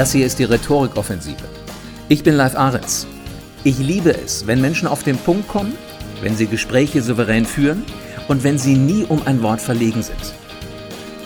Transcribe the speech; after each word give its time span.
Das 0.00 0.12
hier 0.12 0.24
ist 0.24 0.38
die 0.38 0.44
Rhetorikoffensive. 0.44 1.44
Ich 2.08 2.22
bin 2.22 2.34
Live 2.34 2.56
Ahrens. 2.56 3.06
Ich 3.64 3.76
liebe 3.76 4.16
es, 4.16 4.46
wenn 4.46 4.58
Menschen 4.58 4.88
auf 4.88 5.02
den 5.02 5.18
Punkt 5.18 5.46
kommen, 5.46 5.74
wenn 6.22 6.34
sie 6.34 6.46
Gespräche 6.46 7.02
souverän 7.02 7.44
führen 7.44 7.84
und 8.26 8.42
wenn 8.42 8.56
sie 8.56 8.76
nie 8.76 9.04
um 9.04 9.20
ein 9.26 9.42
Wort 9.42 9.60
verlegen 9.60 10.02
sind. 10.02 10.32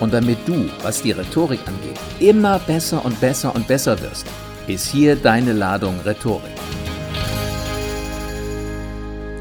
Und 0.00 0.12
damit 0.12 0.38
du, 0.44 0.68
was 0.82 1.02
die 1.02 1.12
Rhetorik 1.12 1.60
angeht, 1.68 2.00
immer 2.18 2.58
besser 2.58 3.04
und 3.04 3.20
besser 3.20 3.54
und 3.54 3.68
besser 3.68 4.00
wirst, 4.00 4.26
ist 4.66 4.88
hier 4.88 5.14
deine 5.14 5.52
Ladung 5.52 6.00
Rhetorik. 6.04 6.50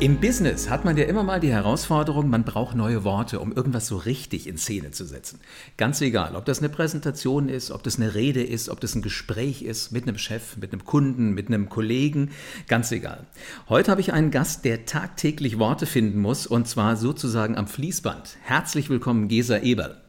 Im 0.04 0.20
Business 0.20 0.70
hat 0.70 0.84
man 0.84 0.98
ja 0.98 1.06
immer 1.06 1.24
mal 1.24 1.40
die 1.40 1.54
Herausforderung, 1.54 2.30
man 2.30 2.44
braucht 2.44 2.76
neue 2.76 3.06
Worte, 3.06 3.40
um 3.40 3.54
irgendwas 3.54 3.88
so 3.88 3.96
richtig 3.96 4.48
in 4.48 4.58
Szene 4.58 4.92
zu 4.92 5.06
setzen. 5.06 5.40
Ganz 5.78 6.02
egal, 6.02 6.36
ob 6.36 6.44
das 6.44 6.60
eine 6.60 6.68
Präsentation 6.68 7.48
ist, 7.48 7.72
ob 7.72 7.84
das 7.84 7.96
eine 7.96 8.14
Rede 8.14 8.44
ist, 8.44 8.68
ob 8.68 8.82
das 8.82 8.96
ein 8.96 9.02
Gespräch 9.02 9.62
ist 9.62 9.94
mit 9.94 10.04
einem 10.04 10.18
Chef, 10.18 10.58
mit 10.58 10.74
einem 10.74 10.84
Kunden, 10.84 11.34
mit 11.34 11.48
einem 11.48 11.70
Kollegen, 11.70 12.32
ganz 12.68 12.92
egal. 12.92 13.26
Heute 13.70 13.92
habe 13.92 14.02
ich 14.02 14.12
einen 14.12 14.30
Gast, 14.30 14.66
der 14.66 14.86
tagtäglich 14.86 15.58
Worte 15.58 15.86
finden 15.86 16.20
muss 16.20 16.48
und 16.48 16.68
zwar 16.68 16.98
sozusagen 16.98 17.56
am 17.56 17.68
Fließband. 17.68 18.36
Herzlich 18.42 18.90
willkommen, 18.90 19.30
Gesa 19.30 19.60
Eberl. 19.60 20.02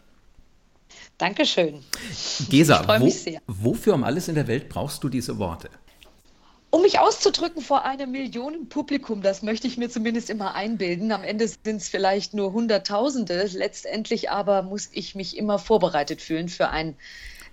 Dankeschön. 1.18 1.84
Gesa, 2.50 2.84
wo, 2.98 3.12
wofür 3.46 3.94
um 3.94 4.02
alles 4.02 4.26
in 4.26 4.34
der 4.34 4.48
Welt 4.48 4.68
brauchst 4.68 5.04
du 5.04 5.08
diese 5.08 5.38
Worte? 5.38 5.70
Um 6.74 6.82
mich 6.82 6.98
auszudrücken 6.98 7.62
vor 7.62 7.84
einem 7.84 8.10
Millionenpublikum, 8.10 9.22
das 9.22 9.42
möchte 9.42 9.68
ich 9.68 9.78
mir 9.78 9.88
zumindest 9.88 10.28
immer 10.28 10.56
einbilden. 10.56 11.12
Am 11.12 11.22
Ende 11.22 11.46
sind 11.46 11.76
es 11.76 11.88
vielleicht 11.88 12.34
nur 12.34 12.52
Hunderttausende. 12.52 13.48
Letztendlich 13.52 14.28
aber 14.30 14.62
muss 14.62 14.88
ich 14.90 15.14
mich 15.14 15.36
immer 15.36 15.60
vorbereitet 15.60 16.20
fühlen 16.20 16.48
für 16.48 16.70
ein 16.70 16.96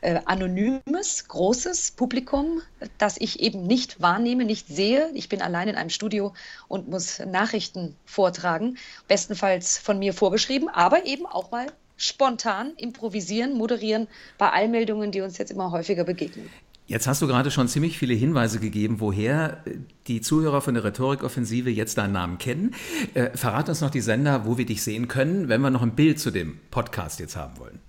äh, 0.02 0.20
anonymes, 0.26 1.28
großes 1.28 1.92
Publikum, 1.92 2.64
das 2.98 3.18
ich 3.20 3.42
eben 3.42 3.68
nicht 3.68 4.02
wahrnehme, 4.02 4.44
nicht 4.44 4.68
sehe. 4.68 5.12
Ich 5.14 5.30
bin 5.30 5.44
allein 5.44 5.68
in 5.68 5.76
einem 5.76 5.92
Studio 5.92 6.34
und 6.68 6.90
muss 6.90 7.20
Nachrichten 7.20 7.96
vortragen, 8.06 8.80
bestenfalls 9.08 9.78
von 9.78 10.00
mir 10.00 10.16
vorgeschrieben, 10.16 10.68
aber 10.68 11.06
eben 11.06 11.28
auch 11.28 11.52
mal 11.52 11.68
spontan 11.96 12.74
improvisieren, 12.76 13.54
moderieren 13.54 14.08
bei 14.40 14.50
Allmeldungen, 14.50 15.12
die 15.12 15.22
uns 15.22 15.38
jetzt 15.38 15.52
immer 15.52 15.70
häufiger 15.70 16.06
begegnen. 16.06 16.50
Jetzt 16.92 17.08
hast 17.08 17.22
du 17.22 17.28
gerade 17.28 17.52
schon 17.52 17.70
ziemlich 17.70 17.98
viele 17.98 18.14
Hinweise 18.14 18.60
gegeben, 18.60 19.00
woher 19.00 19.64
die 20.08 20.20
Zuhörer 20.20 20.60
von 20.60 20.74
der 20.74 20.84
Rhetorikoffensive 20.84 21.70
jetzt 21.70 21.98
deinen 21.98 22.12
Namen 22.12 22.38
kennen. 22.38 22.76
Äh, 23.14 23.30
verrat 23.30 23.70
uns 23.70 23.80
noch 23.80 23.92
die 23.92 24.02
Sender, 24.02 24.46
wo 24.46 24.58
wir 24.58 24.66
dich 24.66 24.84
sehen 24.84 25.08
können, 25.08 25.48
wenn 25.48 25.62
wir 25.62 25.70
noch 25.70 25.84
ein 25.84 25.96
Bild 25.96 26.20
zu 26.20 26.32
dem 26.32 26.60
Podcast 26.70 27.22
jetzt 27.22 27.38
haben 27.38 27.58
wollen. 27.60 27.80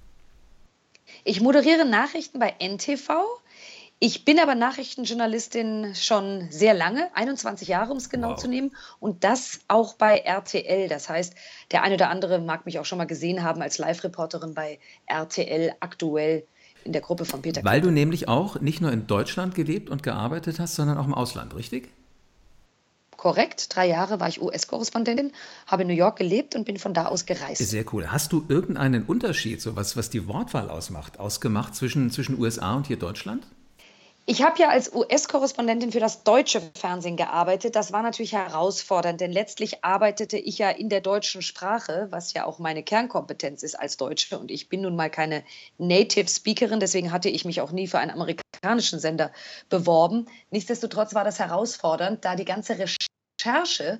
Ich 1.25 1.41
moderiere 1.41 1.85
Nachrichten 1.85 2.39
bei 2.39 2.55
NTV. 2.61 3.11
Ich 3.99 4.25
bin 4.25 4.39
aber 4.39 4.55
Nachrichtenjournalistin 4.55 5.97
schon 5.97 6.47
sehr 6.53 6.73
lange, 6.73 7.11
21 7.17 7.67
Jahre, 7.67 7.91
um 7.91 7.99
es 7.99 8.09
genau 8.09 8.31
wow. 8.31 8.39
zu 8.39 8.47
nehmen. 8.47 8.71
Und 9.01 9.25
das 9.25 9.63
auch 9.67 9.95
bei 9.95 10.19
RTL. 10.19 10.89
Das 10.89 11.09
heißt, 11.09 11.35
der 11.73 11.83
eine 11.83 11.97
oder 11.97 12.09
andere 12.09 12.39
mag 12.39 12.67
mich 12.67 12.79
auch 12.79 12.85
schon 12.85 12.99
mal 12.99 13.07
gesehen 13.07 13.43
haben 13.43 13.63
als 13.63 13.79
Live-Reporterin 13.79 14.55
bei 14.55 14.79
RTL 15.07 15.75
aktuell 15.81 16.47
in 16.85 16.93
der 16.93 17.03
Gruppe 17.03 17.25
von 17.25 17.43
Peter 17.43 17.63
Weil 17.65 17.81
Klippe. 17.81 17.89
du 17.89 17.93
nämlich 17.93 18.29
auch 18.29 18.61
nicht 18.61 18.81
nur 18.81 18.93
in 18.93 19.07
Deutschland 19.07 19.55
gelebt 19.55 19.91
und 19.91 20.03
gearbeitet 20.03 20.61
hast, 20.61 20.75
sondern 20.75 20.99
auch 20.99 21.07
im 21.07 21.15
Ausland, 21.15 21.55
richtig? 21.55 21.89
Korrekt. 23.17 23.75
Drei 23.77 23.87
Jahre 23.87 24.19
war 24.19 24.29
ich 24.29 24.43
US-Korrespondentin, 24.43 25.31
habe 25.69 25.83
in 25.83 25.89
New 25.89 25.95
York 25.95 26.17
gelebt 26.17 26.57
und 26.57 26.65
bin 26.65 26.77
von 26.77 26.93
da 26.93 27.07
aus 27.07 27.25
gereist. 27.25 27.63
Sehr 27.65 27.85
cool. 27.93 28.09
Hast 28.11 28.33
du 28.33 28.45
irgendeinen 28.49 29.05
Unterschied, 29.05 29.63
so 29.63 29.77
was, 29.77 29.97
was 29.97 30.11
die 30.11 30.27
Wortwahl 30.27 30.69
ausmacht, 30.69 31.21
ausgemacht 31.21 31.77
zwischen, 31.77 32.11
zwischen 32.11 32.37
USA 32.41 32.75
und 32.75 32.89
hier 32.89 32.99
Deutschland? 32.99 33.47
Ich 34.25 34.41
habe 34.43 34.57
ja 34.61 34.69
als 34.69 34.95
US-Korrespondentin 34.95 35.91
für 35.91 35.99
das 35.99 36.23
deutsche 36.23 36.63
Fernsehen 36.77 37.17
gearbeitet. 37.17 37.75
Das 37.75 37.93
war 37.93 38.03
natürlich 38.03 38.35
herausfordernd, 38.35 39.21
denn 39.21 39.33
letztlich 39.33 39.85
arbeitete 39.85 40.39
ich 40.39 40.59
ja 40.59 40.71
in 40.71 40.89
der 40.89 41.01
deutschen 41.01 41.43
Sprache, 41.43 42.07
was 42.11 42.33
ja 42.33 42.45
auch 42.45 42.61
meine 42.61 42.85
Kernkompetenz 42.85 43.65
ist 43.65 43.75
als 43.75 43.97
Deutsche. 43.97 44.39
Und 44.39 44.53
ich 44.53 44.69
bin 44.69 44.83
nun 44.83 44.95
mal 44.95 45.11
keine 45.11 45.43
Native 45.77 46.29
Speakerin, 46.29 46.79
deswegen 46.79 47.11
hatte 47.11 47.29
ich 47.31 47.45
mich 47.45 47.61
auch 47.61 47.73
nie 47.73 47.89
für 47.89 47.99
einen 47.99 48.13
amerikanischen 48.13 49.01
Sender 49.01 49.33
beworben. 49.69 50.27
Nichtsdestotrotz 50.51 51.15
war 51.15 51.25
das 51.25 51.41
herausfordernd, 51.41 52.25
da 52.25 52.37
die 52.37 52.45
ganze 52.45 52.79
Recherche, 52.79 53.99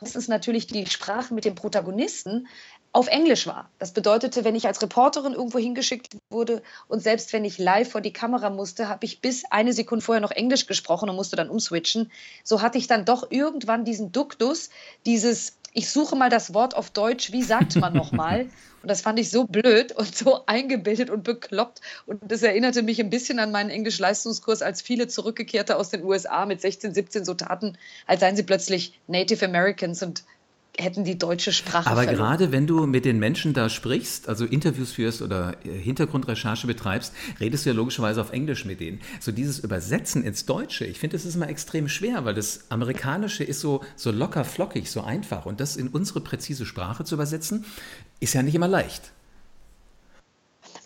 ist 0.00 0.28
natürlich 0.28 0.68
die 0.68 0.86
Sprache 0.86 1.34
mit 1.34 1.44
dem 1.44 1.56
Protagonisten, 1.56 2.46
auf 2.96 3.08
Englisch 3.08 3.46
war. 3.46 3.68
Das 3.78 3.92
bedeutete, 3.92 4.42
wenn 4.44 4.54
ich 4.54 4.66
als 4.66 4.80
Reporterin 4.80 5.34
irgendwo 5.34 5.58
hingeschickt 5.58 6.16
wurde 6.30 6.62
und 6.88 7.02
selbst 7.02 7.34
wenn 7.34 7.44
ich 7.44 7.58
live 7.58 7.90
vor 7.90 8.00
die 8.00 8.12
Kamera 8.12 8.48
musste, 8.48 8.88
habe 8.88 9.04
ich 9.04 9.20
bis 9.20 9.44
eine 9.50 9.74
Sekunde 9.74 10.02
vorher 10.02 10.22
noch 10.22 10.30
Englisch 10.30 10.66
gesprochen 10.66 11.10
und 11.10 11.16
musste 11.16 11.36
dann 11.36 11.50
umswitchen. 11.50 12.10
So 12.42 12.62
hatte 12.62 12.78
ich 12.78 12.86
dann 12.86 13.04
doch 13.04 13.30
irgendwann 13.30 13.84
diesen 13.84 14.12
Duktus, 14.12 14.70
dieses 15.04 15.58
ich 15.74 15.90
suche 15.90 16.16
mal 16.16 16.30
das 16.30 16.54
Wort 16.54 16.74
auf 16.74 16.88
Deutsch, 16.88 17.32
wie 17.32 17.42
sagt 17.42 17.76
man 17.76 17.92
nochmal? 17.92 18.46
Und 18.82 18.88
das 18.88 19.02
fand 19.02 19.18
ich 19.18 19.30
so 19.30 19.44
blöd 19.44 19.90
und 19.96 20.14
so 20.14 20.46
eingebildet 20.46 21.10
und 21.10 21.24
bekloppt. 21.24 21.80
Und 22.06 22.20
das 22.22 22.42
erinnerte 22.44 22.84
mich 22.84 23.00
ein 23.00 23.10
bisschen 23.10 23.40
an 23.40 23.50
meinen 23.50 23.68
Englisch-Leistungskurs, 23.68 24.62
als 24.62 24.80
viele 24.80 25.08
Zurückgekehrte 25.08 25.76
aus 25.76 25.90
den 25.90 26.04
USA 26.04 26.46
mit 26.46 26.60
16, 26.60 26.94
17 26.94 27.24
so 27.24 27.34
taten, 27.34 27.76
als 28.06 28.20
seien 28.20 28.36
sie 28.36 28.44
plötzlich 28.44 28.96
Native 29.08 29.44
Americans 29.44 30.04
und 30.04 30.22
hätten 30.78 31.04
die 31.04 31.18
deutsche 31.18 31.52
Sprache 31.52 31.90
Aber 31.90 32.02
verloren. 32.02 32.16
gerade 32.16 32.52
wenn 32.52 32.66
du 32.66 32.86
mit 32.86 33.04
den 33.04 33.18
Menschen 33.18 33.54
da 33.54 33.68
sprichst, 33.68 34.28
also 34.28 34.44
Interviews 34.44 34.92
führst 34.92 35.22
oder 35.22 35.54
äh, 35.64 35.70
Hintergrundrecherche 35.70 36.66
betreibst, 36.66 37.12
redest 37.40 37.64
du 37.64 37.70
ja 37.70 37.76
logischerweise 37.76 38.20
auf 38.20 38.32
Englisch 38.32 38.64
mit 38.64 38.80
denen. 38.80 39.00
So 39.20 39.32
dieses 39.32 39.58
Übersetzen 39.58 40.22
ins 40.22 40.46
Deutsche, 40.46 40.84
ich 40.84 40.98
finde, 40.98 41.16
das 41.16 41.24
ist 41.24 41.34
immer 41.34 41.48
extrem 41.48 41.88
schwer, 41.88 42.24
weil 42.24 42.34
das 42.34 42.70
Amerikanische 42.70 43.44
ist 43.44 43.60
so, 43.60 43.82
so 43.96 44.10
locker 44.10 44.44
flockig, 44.44 44.90
so 44.90 45.02
einfach. 45.02 45.46
Und 45.46 45.60
das 45.60 45.76
in 45.76 45.88
unsere 45.88 46.20
präzise 46.20 46.66
Sprache 46.66 47.04
zu 47.04 47.14
übersetzen, 47.14 47.64
ist 48.20 48.34
ja 48.34 48.42
nicht 48.42 48.54
immer 48.54 48.68
leicht. 48.68 49.12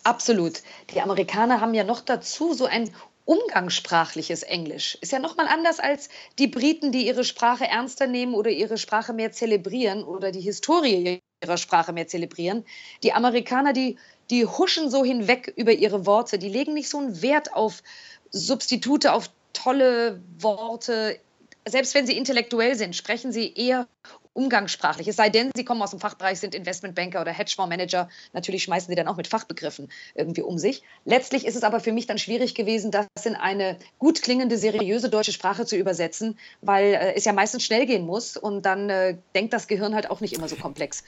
Absolut. 0.03 0.61
Die 0.93 1.01
Amerikaner 1.01 1.61
haben 1.61 1.73
ja 1.73 1.83
noch 1.83 2.01
dazu 2.01 2.53
so 2.53 2.65
ein 2.65 2.89
umgangssprachliches 3.25 4.43
Englisch. 4.43 4.97
Ist 5.01 5.11
ja 5.11 5.19
nochmal 5.19 5.47
anders 5.47 5.79
als 5.79 6.09
die 6.39 6.47
Briten, 6.47 6.91
die 6.91 7.07
ihre 7.07 7.23
Sprache 7.23 7.65
ernster 7.65 8.07
nehmen 8.07 8.33
oder 8.33 8.49
ihre 8.49 8.77
Sprache 8.77 9.13
mehr 9.13 9.31
zelebrieren 9.31 10.03
oder 10.03 10.31
die 10.31 10.41
Historie 10.41 11.21
ihrer 11.43 11.57
Sprache 11.57 11.93
mehr 11.93 12.07
zelebrieren. 12.07 12.65
Die 13.03 13.13
Amerikaner, 13.13 13.73
die, 13.73 13.97
die 14.29 14.45
huschen 14.45 14.89
so 14.89 15.03
hinweg 15.03 15.51
über 15.55 15.71
ihre 15.71 16.05
Worte, 16.05 16.37
die 16.37 16.49
legen 16.49 16.73
nicht 16.73 16.89
so 16.89 16.99
einen 16.99 17.21
Wert 17.21 17.53
auf 17.53 17.81
Substitute, 18.29 19.13
auf 19.13 19.29
tolle 19.53 20.21
Worte. 20.39 21.19
Selbst 21.67 21.93
wenn 21.95 22.05
sie 22.05 22.17
intellektuell 22.17 22.75
sind, 22.75 22.95
sprechen 22.95 23.31
sie 23.31 23.53
eher 23.53 23.87
umgangssprachlich. 24.33 25.07
Es 25.07 25.15
sei 25.15 25.29
denn, 25.29 25.51
Sie 25.55 25.65
kommen 25.65 25.81
aus 25.81 25.91
dem 25.91 25.99
Fachbereich, 25.99 26.39
sind 26.39 26.55
Investmentbanker 26.55 27.21
oder 27.21 27.31
Hedgefondsmanager. 27.31 28.09
Natürlich 28.33 28.63
schmeißen 28.63 28.89
Sie 28.89 28.95
dann 28.95 29.07
auch 29.07 29.17
mit 29.17 29.27
Fachbegriffen 29.27 29.89
irgendwie 30.15 30.41
um 30.41 30.57
sich. 30.57 30.83
Letztlich 31.05 31.45
ist 31.45 31.55
es 31.55 31.63
aber 31.63 31.79
für 31.79 31.91
mich 31.91 32.07
dann 32.07 32.17
schwierig 32.17 32.55
gewesen, 32.55 32.91
das 32.91 33.07
in 33.23 33.35
eine 33.35 33.77
gut 33.99 34.21
klingende, 34.21 34.57
seriöse 34.57 35.09
deutsche 35.09 35.31
Sprache 35.31 35.65
zu 35.65 35.75
übersetzen, 35.75 36.37
weil 36.61 36.93
äh, 36.93 37.13
es 37.15 37.25
ja 37.25 37.33
meistens 37.33 37.63
schnell 37.63 37.85
gehen 37.85 38.05
muss 38.05 38.37
und 38.37 38.65
dann 38.65 38.89
äh, 38.89 39.17
denkt 39.35 39.53
das 39.53 39.67
Gehirn 39.67 39.95
halt 39.95 40.09
auch 40.09 40.21
nicht 40.21 40.33
immer 40.33 40.47
so 40.47 40.55
komplex. 40.55 41.03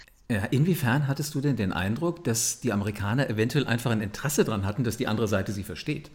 Inwiefern 0.52 1.08
hattest 1.08 1.36
du 1.36 1.42
denn 1.42 1.58
den 1.58 1.74
Eindruck, 1.74 2.24
dass 2.24 2.60
die 2.62 2.72
Amerikaner 2.72 3.30
eventuell 3.30 3.68
einfach 3.68 3.92
ein 3.92 4.02
Interesse 4.02 4.46
daran 4.46 4.66
hatten, 4.66 4.84
dass 4.84 4.98
die 4.98 5.08
andere 5.08 5.28
Seite 5.28 5.52
sie 5.52 5.64
versteht? 5.64 6.12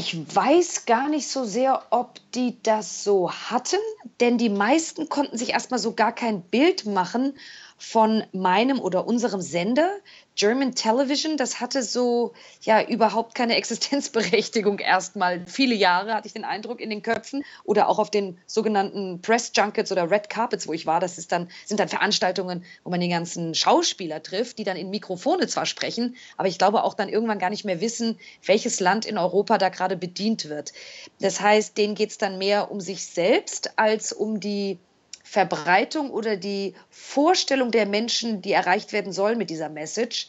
Ich 0.00 0.14
weiß 0.32 0.86
gar 0.86 1.08
nicht 1.08 1.26
so 1.26 1.42
sehr, 1.42 1.82
ob 1.90 2.20
die 2.32 2.62
das 2.62 3.02
so 3.02 3.32
hatten, 3.32 3.80
denn 4.20 4.38
die 4.38 4.48
meisten 4.48 5.08
konnten 5.08 5.36
sich 5.36 5.50
erstmal 5.50 5.80
so 5.80 5.92
gar 5.92 6.12
kein 6.12 6.40
Bild 6.40 6.86
machen 6.86 7.36
von 7.78 8.22
meinem 8.30 8.78
oder 8.78 9.08
unserem 9.08 9.40
Sender. 9.40 9.90
German 10.38 10.76
Television, 10.76 11.36
das 11.36 11.60
hatte 11.60 11.82
so 11.82 12.32
ja 12.62 12.80
überhaupt 12.80 13.34
keine 13.34 13.56
Existenzberechtigung 13.56 14.78
erstmal. 14.78 15.44
Viele 15.46 15.74
Jahre 15.74 16.14
hatte 16.14 16.28
ich 16.28 16.32
den 16.32 16.44
Eindruck 16.44 16.80
in 16.80 16.90
den 16.90 17.02
Köpfen 17.02 17.44
oder 17.64 17.88
auch 17.88 17.98
auf 17.98 18.10
den 18.10 18.38
sogenannten 18.46 19.20
Press 19.20 19.50
Junkets 19.54 19.90
oder 19.90 20.10
Red 20.10 20.30
Carpets, 20.30 20.68
wo 20.68 20.72
ich 20.72 20.86
war. 20.86 21.00
Das 21.00 21.18
ist 21.18 21.32
dann, 21.32 21.50
sind 21.66 21.80
dann 21.80 21.88
Veranstaltungen, 21.88 22.64
wo 22.84 22.90
man 22.90 23.00
die 23.00 23.08
ganzen 23.08 23.54
Schauspieler 23.54 24.22
trifft, 24.22 24.58
die 24.58 24.64
dann 24.64 24.76
in 24.76 24.90
Mikrofone 24.90 25.48
zwar 25.48 25.66
sprechen, 25.66 26.16
aber 26.36 26.46
ich 26.46 26.58
glaube 26.58 26.84
auch 26.84 26.94
dann 26.94 27.08
irgendwann 27.08 27.40
gar 27.40 27.50
nicht 27.50 27.64
mehr 27.64 27.80
wissen, 27.80 28.18
welches 28.44 28.78
Land 28.78 29.06
in 29.06 29.18
Europa 29.18 29.58
da 29.58 29.70
gerade 29.70 29.96
bedient 29.96 30.48
wird. 30.48 30.72
Das 31.20 31.40
heißt, 31.40 31.76
denen 31.76 31.96
geht 31.96 32.10
es 32.10 32.18
dann 32.18 32.38
mehr 32.38 32.70
um 32.70 32.80
sich 32.80 33.04
selbst 33.04 33.72
als 33.76 34.12
um 34.12 34.38
die 34.38 34.78
Verbreitung 35.28 36.10
oder 36.10 36.38
die 36.38 36.74
Vorstellung 36.88 37.70
der 37.70 37.84
Menschen, 37.84 38.40
die 38.40 38.52
erreicht 38.52 38.94
werden 38.94 39.12
soll 39.12 39.36
mit 39.36 39.50
dieser 39.50 39.68
Message. 39.68 40.28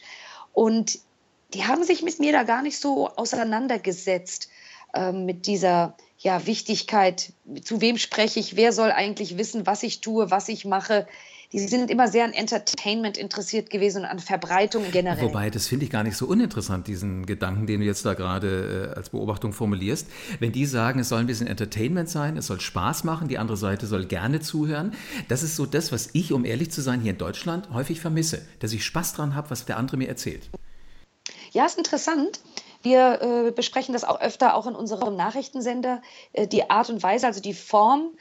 Und 0.52 0.98
die 1.54 1.64
haben 1.64 1.84
sich 1.84 2.02
mit 2.02 2.20
mir 2.20 2.32
da 2.32 2.42
gar 2.42 2.60
nicht 2.60 2.78
so 2.78 3.08
auseinandergesetzt 3.08 4.50
äh, 4.92 5.10
mit 5.12 5.46
dieser 5.46 5.96
ja, 6.18 6.46
Wichtigkeit, 6.46 7.32
zu 7.64 7.80
wem 7.80 7.96
spreche 7.96 8.40
ich, 8.40 8.56
wer 8.56 8.74
soll 8.74 8.92
eigentlich 8.92 9.38
wissen, 9.38 9.66
was 9.66 9.82
ich 9.82 10.02
tue, 10.02 10.30
was 10.30 10.50
ich 10.50 10.66
mache. 10.66 11.08
Die 11.52 11.58
sind 11.58 11.90
immer 11.90 12.06
sehr 12.06 12.24
an 12.24 12.32
Entertainment 12.32 13.18
interessiert 13.18 13.70
gewesen 13.70 14.02
und 14.02 14.08
an 14.08 14.20
Verbreitung 14.20 14.84
generell. 14.92 15.24
Wobei, 15.24 15.50
das 15.50 15.66
finde 15.66 15.84
ich 15.84 15.90
gar 15.90 16.04
nicht 16.04 16.16
so 16.16 16.26
uninteressant, 16.26 16.86
diesen 16.86 17.26
Gedanken, 17.26 17.66
den 17.66 17.80
du 17.80 17.86
jetzt 17.86 18.04
da 18.04 18.14
gerade 18.14 18.92
äh, 18.92 18.96
als 18.96 19.10
Beobachtung 19.10 19.52
formulierst. 19.52 20.06
Wenn 20.38 20.52
die 20.52 20.64
sagen, 20.66 21.00
es 21.00 21.08
soll 21.08 21.20
ein 21.20 21.26
bisschen 21.26 21.48
Entertainment 21.48 22.08
sein, 22.08 22.36
es 22.36 22.46
soll 22.46 22.60
Spaß 22.60 23.02
machen, 23.04 23.26
die 23.26 23.38
andere 23.38 23.56
Seite 23.56 23.86
soll 23.86 24.06
gerne 24.06 24.40
zuhören, 24.40 24.92
das 25.28 25.42
ist 25.42 25.56
so 25.56 25.66
das, 25.66 25.90
was 25.90 26.10
ich, 26.12 26.32
um 26.32 26.44
ehrlich 26.44 26.70
zu 26.70 26.82
sein, 26.82 27.00
hier 27.00 27.12
in 27.12 27.18
Deutschland 27.18 27.70
häufig 27.72 28.00
vermisse, 28.00 28.42
dass 28.60 28.72
ich 28.72 28.84
Spaß 28.84 29.14
dran 29.14 29.34
habe, 29.34 29.50
was 29.50 29.64
der 29.64 29.76
andere 29.76 29.96
mir 29.96 30.08
erzählt. 30.08 30.48
Ja, 31.52 31.66
ist 31.66 31.78
interessant. 31.78 32.40
Wir 32.82 33.20
äh, 33.20 33.50
besprechen 33.50 33.92
das 33.92 34.04
auch 34.04 34.20
öfter, 34.20 34.54
auch 34.54 34.66
in 34.66 34.74
unserem 34.74 35.16
Nachrichtensender, 35.16 36.00
äh, 36.32 36.46
die 36.46 36.70
Art 36.70 36.88
und 36.90 37.02
Weise, 37.02 37.26
also 37.26 37.40
die 37.40 37.54
Form, 37.54 38.12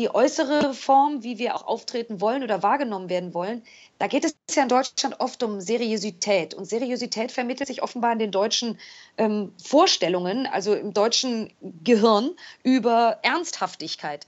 die 0.00 0.12
äußere 0.12 0.72
Form, 0.72 1.22
wie 1.22 1.38
wir 1.38 1.54
auch 1.54 1.66
auftreten 1.66 2.22
wollen 2.22 2.42
oder 2.42 2.62
wahrgenommen 2.62 3.10
werden 3.10 3.34
wollen. 3.34 3.62
Da 3.98 4.06
geht 4.06 4.24
es 4.24 4.34
ja 4.50 4.62
in 4.62 4.70
Deutschland 4.70 5.20
oft 5.20 5.42
um 5.42 5.60
Seriosität. 5.60 6.54
Und 6.54 6.64
Seriosität 6.64 7.30
vermittelt 7.30 7.68
sich 7.68 7.82
offenbar 7.82 8.12
in 8.12 8.18
den 8.18 8.30
deutschen 8.30 8.78
ähm, 9.18 9.52
Vorstellungen, 9.62 10.46
also 10.46 10.74
im 10.74 10.94
deutschen 10.94 11.52
Gehirn, 11.84 12.30
über 12.62 13.18
Ernsthaftigkeit. 13.22 14.26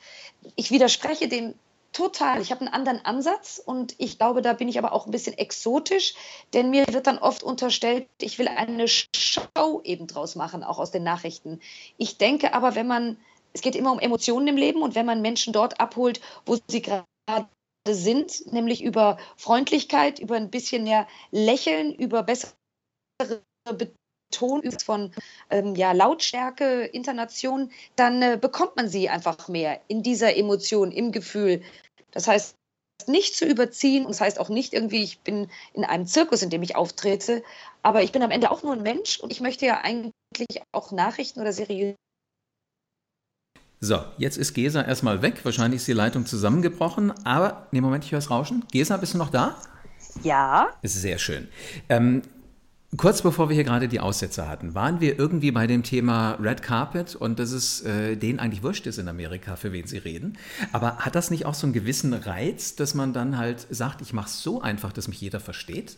Ich 0.57 0.71
widerspreche 0.71 1.29
dem 1.29 1.55
Total. 1.93 2.41
Ich 2.41 2.51
habe 2.51 2.63
einen 2.63 2.73
anderen 2.73 3.05
Ansatz 3.05 3.63
und 3.63 3.95
ich 3.99 4.17
glaube, 4.17 4.41
da 4.41 4.55
bin 4.55 4.67
ich 4.67 4.79
aber 4.79 4.93
auch 4.93 5.05
ein 5.05 5.11
bisschen 5.11 5.37
exotisch, 5.37 6.15
denn 6.55 6.71
mir 6.71 6.87
wird 6.89 7.07
dann 7.07 7.19
oft 7.19 7.43
unterstellt, 7.43 8.09
ich 8.19 8.39
will 8.39 8.49
eine 8.49 8.89
Show 8.89 9.83
eben 9.85 10.07
draus 10.07 10.35
machen, 10.35 10.65
auch 10.65 10.79
aus 10.79 10.91
den 10.91 11.03
Nachrichten. 11.03 11.61
Ich 11.99 12.17
denke 12.17 12.55
aber, 12.55 12.75
wenn 12.75 12.87
man, 12.87 13.19
es 13.53 13.61
geht 13.61 13.77
immer 13.77 13.93
um 13.93 13.99
Emotionen 13.99 14.49
im 14.49 14.57
Leben 14.57 14.83
und 14.83 14.95
wenn 14.95 15.07
man 15.07 15.23
Menschen 15.23 15.53
dort 15.53 15.81
abholt, 15.81 16.21
wo 16.47 16.59
sie 16.67 16.83
gerade 16.83 17.05
sind, 17.89 18.53
nämlich 18.53 18.83
über 18.83 19.19
Freundlichkeit, 19.37 20.19
über 20.19 20.37
ein 20.37 20.51
bisschen 20.51 20.85
mehr 20.85 21.07
Lächeln, 21.31 21.93
über 21.95 22.23
bessere 22.23 22.53
Betonung 24.33 24.79
von 24.85 25.13
ähm, 25.51 25.75
ja, 25.75 25.93
Lautstärke, 25.93 26.85
Intonation, 26.85 27.71
dann 27.97 28.23
äh, 28.23 28.39
bekommt 28.41 28.77
man 28.77 28.89
sie 28.89 29.09
einfach 29.09 29.49
mehr 29.49 29.81
in 29.89 30.03
dieser 30.03 30.37
Emotion, 30.37 30.93
im 30.93 31.13
Gefühl. 31.13 31.63
Das 32.13 32.29
heißt, 32.29 32.57
nicht 33.09 33.35
zu 33.35 33.47
überziehen 33.47 34.05
und 34.05 34.13
das 34.13 34.21
heißt 34.21 34.39
auch 34.39 34.49
nicht 34.49 34.75
irgendwie, 34.75 35.03
ich 35.03 35.21
bin 35.21 35.51
in 35.73 35.85
einem 35.85 36.07
Zirkus, 36.07 36.43
in 36.43 36.51
dem 36.51 36.63
ich 36.63 36.77
auftrete, 36.77 37.43
aber 37.83 38.03
ich 38.03 38.13
bin 38.13 38.23
am 38.23 38.31
Ende 38.31 38.51
auch 38.51 38.63
nur 38.63 38.75
ein 38.75 38.83
Mensch 38.83 39.19
und 39.19 39.33
ich 39.33 39.41
möchte 39.41 39.67
ja 39.67 39.81
eigentlich 39.81 40.63
auch 40.73 40.93
Nachrichten 40.93 41.41
oder 41.41 41.53
seriöse 41.53 41.97
so, 43.85 43.99
jetzt 44.17 44.39
ist 44.39 44.55
Gesa 44.55 44.81
erstmal 44.81 45.23
weg. 45.23 45.41
Wahrscheinlich 45.43 45.81
ist 45.81 45.89
die 45.89 45.93
Leitung 45.93 46.25
zusammengebrochen. 46.25 47.13
Aber, 47.25 47.67
ne, 47.73 47.81
Moment, 47.81 48.05
ich 48.05 48.13
höre 48.13 48.21
es 48.21 48.31
rauschen. 48.31 48.65
Gesa, 48.71 48.97
bist 48.97 49.15
du 49.15 49.19
noch 49.19 49.31
da? 49.31 49.57
Ja. 50.23 50.69
Sehr 50.85 51.19
schön. 51.19 51.49
Ähm, 51.89 52.23
Kurz 52.99 53.23
bevor 53.23 53.49
wir 53.49 53.55
hier 53.55 53.65
gerade 53.65 53.89
die 53.89 54.01
Aussätze 54.01 54.47
hatten, 54.47 54.75
waren 54.75 55.01
wir 55.01 55.19
irgendwie 55.19 55.51
bei 55.51 55.67
dem 55.67 55.83
Thema 55.83 56.33
Red 56.33 56.63
Carpet 56.63 57.17
und 57.17 57.39
dass 57.39 57.51
es 57.51 57.81
äh, 57.81 58.17
denen 58.17 58.39
eigentlich 58.39 58.63
wurscht 58.63 58.87
ist 58.87 58.99
in 58.99 59.09
Amerika, 59.09 59.57
für 59.57 59.73
wen 59.73 59.87
sie 59.87 59.97
reden. 59.97 60.37
Aber 60.73 60.99
hat 60.99 61.15
das 61.15 61.31
nicht 61.31 61.47
auch 61.47 61.55
so 61.55 61.67
einen 61.67 61.73
gewissen 61.73 62.13
Reiz, 62.13 62.77
dass 62.77 62.95
man 62.95 63.15
dann 63.15 63.39
halt 63.39 63.67
sagt, 63.71 64.03
ich 64.03 64.13
mache 64.13 64.27
es 64.27 64.43
so 64.43 64.61
einfach, 64.61 64.93
dass 64.93 65.09
mich 65.09 65.23
jeder 65.23 65.41
versteht? 65.41 65.97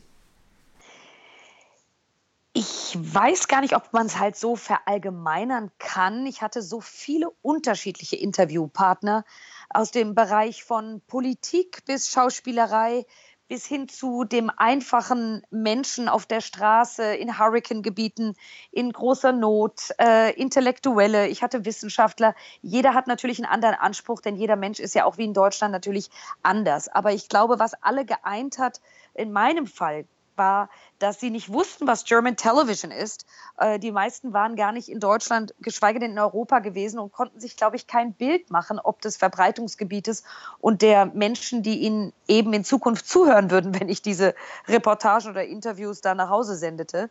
Ich 2.95 3.15
weiß 3.15 3.49
gar 3.49 3.61
nicht, 3.61 3.75
ob 3.75 3.93
man 3.93 4.07
es 4.07 4.21
halt 4.21 4.37
so 4.37 4.55
verallgemeinern 4.55 5.73
kann. 5.81 6.27
Ich 6.27 6.43
hatte 6.43 6.63
so 6.63 6.81
viele 6.81 7.29
unterschiedliche 7.43 8.15
Interviewpartner 8.15 9.25
aus 9.69 9.91
dem 9.91 10.15
Bereich 10.15 10.63
von 10.63 11.03
Politik 11.09 11.85
bis 11.87 12.09
Schauspielerei 12.09 13.05
bis 13.49 13.67
hin 13.67 13.89
zu 13.89 14.23
dem 14.23 14.49
einfachen 14.57 15.43
Menschen 15.51 16.09
auf 16.09 16.25
der 16.25 16.41
Straße 16.41 17.03
in 17.17 17.37
Hurricane-Gebieten 17.37 18.37
in 18.71 18.93
großer 18.93 19.33
Not, 19.33 19.91
äh, 20.01 20.33
Intellektuelle, 20.33 21.27
ich 21.27 21.43
hatte 21.43 21.65
Wissenschaftler. 21.65 22.37
Jeder 22.63 22.95
hat 22.95 23.09
natürlich 23.09 23.39
einen 23.39 23.53
anderen 23.53 23.75
Anspruch, 23.75 24.21
denn 24.21 24.37
jeder 24.37 24.55
Mensch 24.55 24.79
ist 24.79 24.95
ja 24.95 25.05
auch 25.05 25.19
wie 25.19 25.25
in 25.25 25.35
Deutschland 25.35 25.73
natürlich 25.73 26.11
anders. 26.45 26.89
Aber 26.89 27.13
ich 27.13 27.29
glaube, 27.29 27.59
was 27.59 27.75
alle 27.83 28.05
geeint 28.05 28.59
hat, 28.59 28.81
in 29.15 29.33
meinem 29.33 29.67
Fall 29.67 30.07
war, 30.37 30.71
dass 30.99 31.21
sie 31.21 31.31
nicht 31.31 31.53
wussten, 31.53 31.87
was 31.87 32.05
German 32.05 32.37
Television 32.37 32.91
ist. 32.91 33.27
Äh, 33.59 33.79
die 33.79 33.93
meisten 33.93 34.33
waren 34.33 34.57
gar 34.57 34.73
nicht 34.73 34.89
in 34.89 35.01
Deutschland, 35.01 35.55
geschweige 35.61 35.99
denn 35.99 36.13
in 36.13 36.19
Europa 36.19 36.61
gewesen 36.61 36.99
und 36.99 37.13
konnten 37.13 37.41
sich, 37.41 37.57
glaube 37.57 37.77
ich, 37.77 37.87
kein 37.87 38.13
Bild 38.13 38.51
machen, 38.51 38.79
ob 38.79 39.01
des 39.03 39.17
Verbreitungsgebietes 39.17 40.25
und 40.61 40.83
der 40.83 41.07
Menschen, 41.07 41.63
die 41.63 41.81
ihnen 41.81 42.13
eben 42.29 42.53
in 42.53 42.65
Zukunft 42.65 43.09
zuhören 43.09 43.51
würden, 43.51 43.75
wenn 43.81 43.89
ich 43.89 44.03
diese 44.03 44.35
Reportagen 44.69 45.31
oder 45.31 45.45
Interviews 45.45 46.01
da 46.01 46.15
nach 46.15 46.31
Hause 46.31 46.57
sendete. 46.57 47.11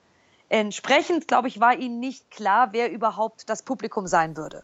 Entsprechend, 0.49 1.27
glaube 1.27 1.47
ich, 1.47 1.59
war 1.59 1.75
ihnen 1.75 1.99
nicht 1.99 2.29
klar, 2.29 2.69
wer 2.73 2.91
überhaupt 2.91 3.49
das 3.49 3.63
Publikum 3.63 4.07
sein 4.07 4.37
würde. 4.37 4.63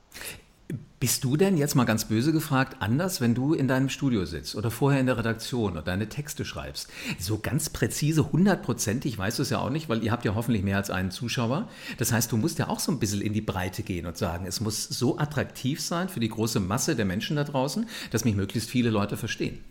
Bist 1.00 1.24
du 1.24 1.38
denn 1.38 1.56
jetzt 1.56 1.76
mal 1.76 1.86
ganz 1.86 2.06
böse 2.06 2.34
gefragt 2.34 2.78
anders, 2.82 3.22
wenn 3.22 3.34
du 3.34 3.54
in 3.54 3.70
deinem 3.70 3.88
Studio 3.88 4.26
sitzt 4.26 4.56
oder 4.56 4.70
vorher 4.70 5.00
in 5.00 5.06
der 5.06 5.18
Redaktion 5.18 5.72
oder 5.72 5.82
deine 5.82 6.10
Texte 6.10 6.44
schreibst? 6.44 6.90
So 7.18 7.40
ganz 7.40 7.70
präzise, 7.70 8.34
hundertprozentig 8.34 9.18
weißt 9.18 9.40
du 9.40 9.44
es 9.44 9.50
ja 9.50 9.60
auch 9.60 9.70
nicht, 9.70 9.88
weil 9.88 10.04
ihr 10.04 10.12
habt 10.12 10.26
ja 10.26 10.36
hoffentlich 10.36 10.62
mehr 10.62 10.76
als 10.76 10.90
einen 10.90 11.12
Zuschauer. 11.12 11.70
Das 11.98 12.12
heißt, 12.12 12.34
du 12.34 12.38
musst 12.38 12.60
ja 12.60 12.68
auch 12.68 12.82
so 12.82 12.92
ein 12.92 13.00
bisschen 13.00 13.22
in 13.22 13.32
die 13.32 13.40
Breite 13.40 13.82
gehen 13.82 14.08
und 14.08 14.18
sagen, 14.18 14.46
es 14.46 14.60
muss 14.60 14.84
so 14.84 15.18
attraktiv 15.18 15.80
sein 15.80 16.10
für 16.10 16.20
die 16.20 16.28
große 16.28 16.60
Masse 16.60 16.98
der 16.98 17.06
Menschen 17.06 17.38
da 17.38 17.46
draußen, 17.46 17.88
dass 18.12 18.26
mich 18.26 18.36
möglichst 18.36 18.70
viele 18.70 18.90
Leute 18.90 19.16
verstehen. 19.16 19.64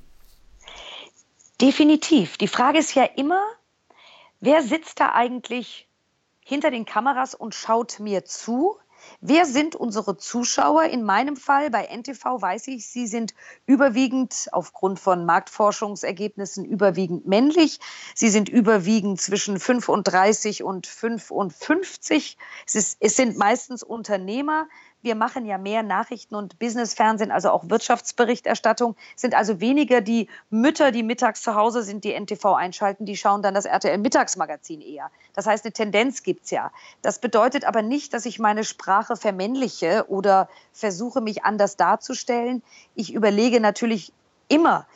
Definitiv. 1.60 2.38
Die 2.38 2.48
Frage 2.48 2.78
ist 2.78 2.94
ja 2.94 3.04
immer, 3.04 3.42
wer 4.40 4.62
sitzt 4.62 4.98
da 4.98 5.12
eigentlich 5.12 5.88
hinter 6.40 6.70
den 6.70 6.86
Kameras 6.86 7.34
und 7.34 7.54
schaut 7.54 8.00
mir 8.00 8.24
zu? 8.24 8.78
Wer 9.20 9.46
sind 9.46 9.74
unsere 9.74 10.16
Zuschauer? 10.16 10.84
In 10.84 11.02
meinem 11.02 11.36
Fall 11.36 11.70
bei 11.70 11.86
NTV 11.86 12.40
weiß 12.40 12.68
ich, 12.68 12.86
sie 12.86 13.08
sind 13.08 13.34
überwiegend 13.66 14.46
aufgrund 14.52 15.00
von 15.00 15.24
Marktforschungsergebnissen 15.26 16.64
überwiegend 16.64 17.26
männlich. 17.26 17.80
Sie 18.14 18.28
sind 18.28 18.48
überwiegend 18.48 19.20
zwischen 19.20 19.58
35 19.58 20.62
und 20.62 20.86
55. 20.86 22.38
Es, 22.64 22.74
ist, 22.76 22.96
es 23.00 23.16
sind 23.16 23.36
meistens 23.36 23.82
Unternehmer. 23.82 24.68
Wir 25.00 25.14
machen 25.14 25.46
ja 25.46 25.58
mehr 25.58 25.82
Nachrichten- 25.82 26.34
und 26.34 26.58
Businessfernsehen, 26.58 27.30
also 27.30 27.50
auch 27.50 27.68
Wirtschaftsberichterstattung. 27.68 28.96
sind 29.14 29.34
also 29.34 29.60
weniger 29.60 30.00
die 30.00 30.28
Mütter, 30.50 30.90
die 30.90 31.02
mittags 31.02 31.42
zu 31.42 31.54
Hause 31.54 31.82
sind, 31.82 32.04
die 32.04 32.12
NTV 32.12 32.54
einschalten, 32.54 33.04
die 33.04 33.16
schauen 33.16 33.42
dann 33.42 33.54
das 33.54 33.64
RTL-Mittagsmagazin 33.64 34.80
eher. 34.80 35.10
Das 35.34 35.46
heißt, 35.46 35.64
eine 35.64 35.72
Tendenz 35.72 36.22
gibt 36.22 36.44
es 36.44 36.50
ja. 36.50 36.72
Das 37.02 37.20
bedeutet 37.20 37.64
aber 37.64 37.82
nicht, 37.82 38.12
dass 38.12 38.26
ich 38.26 38.38
meine 38.38 38.64
Sprache 38.64 39.16
vermännliche 39.16 40.06
oder 40.08 40.48
versuche, 40.72 41.20
mich 41.20 41.44
anders 41.44 41.76
darzustellen. 41.76 42.62
Ich 42.94 43.14
überlege 43.14 43.60
natürlich 43.60 44.12
immer, 44.48 44.86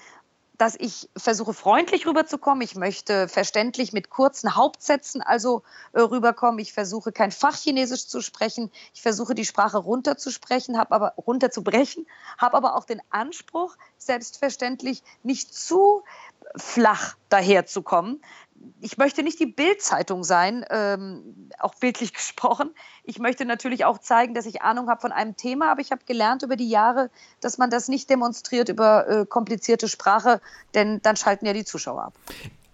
dass 0.62 0.76
ich 0.78 1.10
versuche, 1.16 1.54
freundlich 1.54 2.06
rüberzukommen. 2.06 2.62
Ich 2.62 2.76
möchte 2.76 3.26
verständlich 3.26 3.92
mit 3.92 4.10
kurzen 4.10 4.54
Hauptsätzen 4.54 5.20
also 5.20 5.64
äh, 5.92 6.00
rüberkommen. 6.00 6.60
Ich 6.60 6.72
versuche, 6.72 7.10
kein 7.10 7.32
Fachchinesisch 7.32 8.06
zu 8.06 8.20
sprechen. 8.20 8.70
Ich 8.94 9.02
versuche, 9.02 9.34
die 9.34 9.44
Sprache 9.44 9.78
runterzusprechen, 9.78 10.78
habe 10.78 10.94
aber 10.94 11.14
runterzubrechen, 11.16 12.06
habe 12.38 12.56
aber 12.56 12.76
auch 12.76 12.84
den 12.84 13.02
Anspruch, 13.10 13.74
selbstverständlich 13.98 15.02
nicht 15.24 15.52
zu 15.52 16.04
flach 16.54 17.16
daherzukommen, 17.28 18.22
ich 18.80 18.98
möchte 18.98 19.22
nicht 19.22 19.38
die 19.40 19.46
Bildzeitung 19.46 20.24
sein, 20.24 20.64
ähm, 20.70 21.50
auch 21.58 21.74
bildlich 21.74 22.12
gesprochen. 22.14 22.70
Ich 23.04 23.18
möchte 23.18 23.44
natürlich 23.44 23.84
auch 23.84 23.98
zeigen, 23.98 24.34
dass 24.34 24.46
ich 24.46 24.62
Ahnung 24.62 24.88
habe 24.88 25.00
von 25.00 25.12
einem 25.12 25.36
Thema, 25.36 25.70
aber 25.70 25.80
ich 25.80 25.90
habe 25.92 26.02
gelernt 26.06 26.42
über 26.42 26.56
die 26.56 26.68
Jahre, 26.68 27.10
dass 27.40 27.58
man 27.58 27.70
das 27.70 27.88
nicht 27.88 28.10
demonstriert 28.10 28.68
über 28.68 29.08
äh, 29.08 29.26
komplizierte 29.26 29.88
Sprache, 29.88 30.40
denn 30.74 31.00
dann 31.02 31.16
schalten 31.16 31.46
ja 31.46 31.52
die 31.52 31.64
Zuschauer 31.64 32.02
ab. 32.04 32.14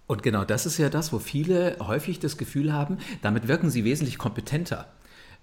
Und 0.07 0.23
genau 0.23 0.43
das 0.43 0.65
ist 0.65 0.79
ja 0.79 0.89
das, 0.89 1.13
wo 1.13 1.19
viele 1.19 1.77
häufig 1.79 2.19
das 2.19 2.37
Gefühl 2.37 2.73
haben, 2.73 2.97
damit 3.21 3.47
wirken 3.47 3.69
sie 3.69 3.83
wesentlich 3.83 4.17
kompetenter. 4.17 4.87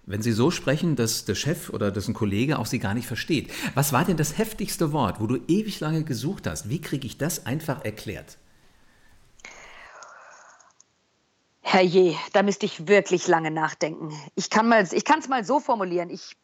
Wenn 0.09 0.23
Sie 0.23 0.31
so 0.31 0.53
sprechen, 0.53 0.95
dass 0.95 1.25
der 1.25 1.35
Chef 1.35 1.71
oder 1.71 1.91
dass 1.91 2.07
ein 2.07 2.15
Kollege 2.15 2.61
auch 2.61 2.67
Sie 2.67 2.79
gar 2.79 2.95
nicht 2.95 3.09
versteht. 3.09 3.51
Was 3.75 3.93
war 3.93 4.05
denn 4.05 4.17
das 4.17 4.39
heftigste 4.39 4.93
Wort, 4.93 5.21
wo 5.21 5.27
du 5.27 5.39
ewig 5.49 5.81
lange 5.81 6.05
gesucht 6.05 6.47
hast? 6.47 6.69
Wie 6.69 6.81
kriege 6.81 7.09
ich 7.09 7.19
das 7.19 7.45
einfach 7.45 7.85
erklärt? 7.85 8.39
Herrje, 11.69 12.17
da 12.33 12.45
müsste 12.45 12.65
ich 12.65 12.87
wirklich 12.87 13.27
lange 13.27 13.51
nachdenken. 13.51 14.17
Ich 14.37 14.51
kann 14.51 14.71
es 14.71 15.29
mal 15.29 15.45
so 15.45 15.59
formulieren. 15.59 16.11
Ich 16.11 16.37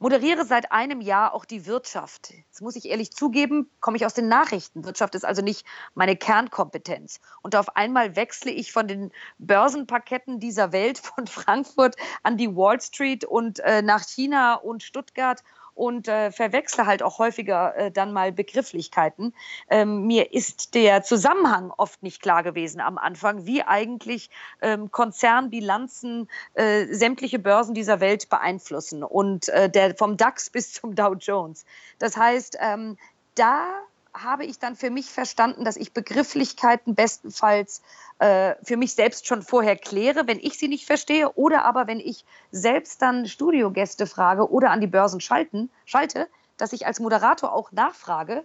moderiere 0.00 0.44
seit 0.44 0.72
einem 0.72 1.00
Jahr 1.00 1.34
auch 1.34 1.44
die 1.44 1.66
Wirtschaft. 1.66 2.32
Jetzt 2.32 2.60
muss 2.60 2.74
ich 2.74 2.86
ehrlich 2.86 3.12
zugeben, 3.12 3.70
komme 3.78 3.96
ich 3.96 4.04
aus 4.04 4.12
den 4.12 4.26
Nachrichten. 4.26 4.84
Wirtschaft 4.84 5.14
ist 5.14 5.24
also 5.24 5.40
nicht 5.40 5.64
meine 5.94 6.16
Kernkompetenz. 6.16 7.20
Und 7.42 7.54
auf 7.54 7.76
einmal 7.76 8.16
wechsle 8.16 8.50
ich 8.50 8.72
von 8.72 8.88
den 8.88 9.12
Börsenparketten 9.38 10.40
dieser 10.40 10.72
Welt, 10.72 10.98
von 10.98 11.26
Frankfurt 11.28 11.94
an 12.24 12.36
die 12.36 12.56
Wall 12.56 12.80
Street 12.80 13.24
und 13.24 13.60
äh, 13.60 13.82
nach 13.82 14.02
China 14.02 14.54
und 14.54 14.82
Stuttgart 14.82 15.44
und 15.74 16.08
äh, 16.08 16.30
verwechsle 16.30 16.86
halt 16.86 17.02
auch 17.02 17.18
häufiger 17.18 17.76
äh, 17.76 17.90
dann 17.90 18.12
mal 18.12 18.32
Begrifflichkeiten. 18.32 19.34
Ähm, 19.68 20.06
mir 20.06 20.32
ist 20.32 20.74
der 20.74 21.02
Zusammenhang 21.02 21.72
oft 21.76 22.02
nicht 22.02 22.22
klar 22.22 22.42
gewesen 22.42 22.80
am 22.80 22.98
Anfang, 22.98 23.46
wie 23.46 23.62
eigentlich 23.62 24.30
ähm, 24.62 24.90
Konzernbilanzen 24.90 26.28
äh, 26.54 26.86
sämtliche 26.86 27.38
Börsen 27.38 27.74
dieser 27.74 28.00
Welt 28.00 28.28
beeinflussen 28.28 29.02
und 29.02 29.48
äh, 29.48 29.68
der 29.68 29.94
vom 29.96 30.16
DAX 30.16 30.50
bis 30.50 30.72
zum 30.72 30.94
Dow 30.94 31.14
Jones. 31.14 31.64
Das 31.98 32.16
heißt, 32.16 32.58
ähm, 32.60 32.96
da 33.34 33.66
habe 34.14 34.44
ich 34.44 34.58
dann 34.58 34.76
für 34.76 34.90
mich 34.90 35.10
verstanden, 35.10 35.64
dass 35.64 35.76
ich 35.76 35.92
Begrifflichkeiten 35.92 36.94
bestenfalls 36.94 37.82
äh, 38.20 38.54
für 38.62 38.76
mich 38.76 38.94
selbst 38.94 39.26
schon 39.26 39.42
vorher 39.42 39.76
kläre, 39.76 40.26
wenn 40.26 40.38
ich 40.38 40.56
sie 40.56 40.68
nicht 40.68 40.86
verstehe, 40.86 41.32
oder 41.32 41.64
aber 41.64 41.86
wenn 41.86 42.00
ich 42.00 42.24
selbst 42.52 43.02
dann 43.02 43.26
Studiogäste 43.26 44.06
frage 44.06 44.50
oder 44.50 44.70
an 44.70 44.80
die 44.80 44.86
Börsen 44.86 45.20
schalten, 45.20 45.68
schalte, 45.84 46.28
dass 46.56 46.72
ich 46.72 46.86
als 46.86 47.00
Moderator 47.00 47.52
auch 47.52 47.72
nachfrage, 47.72 48.44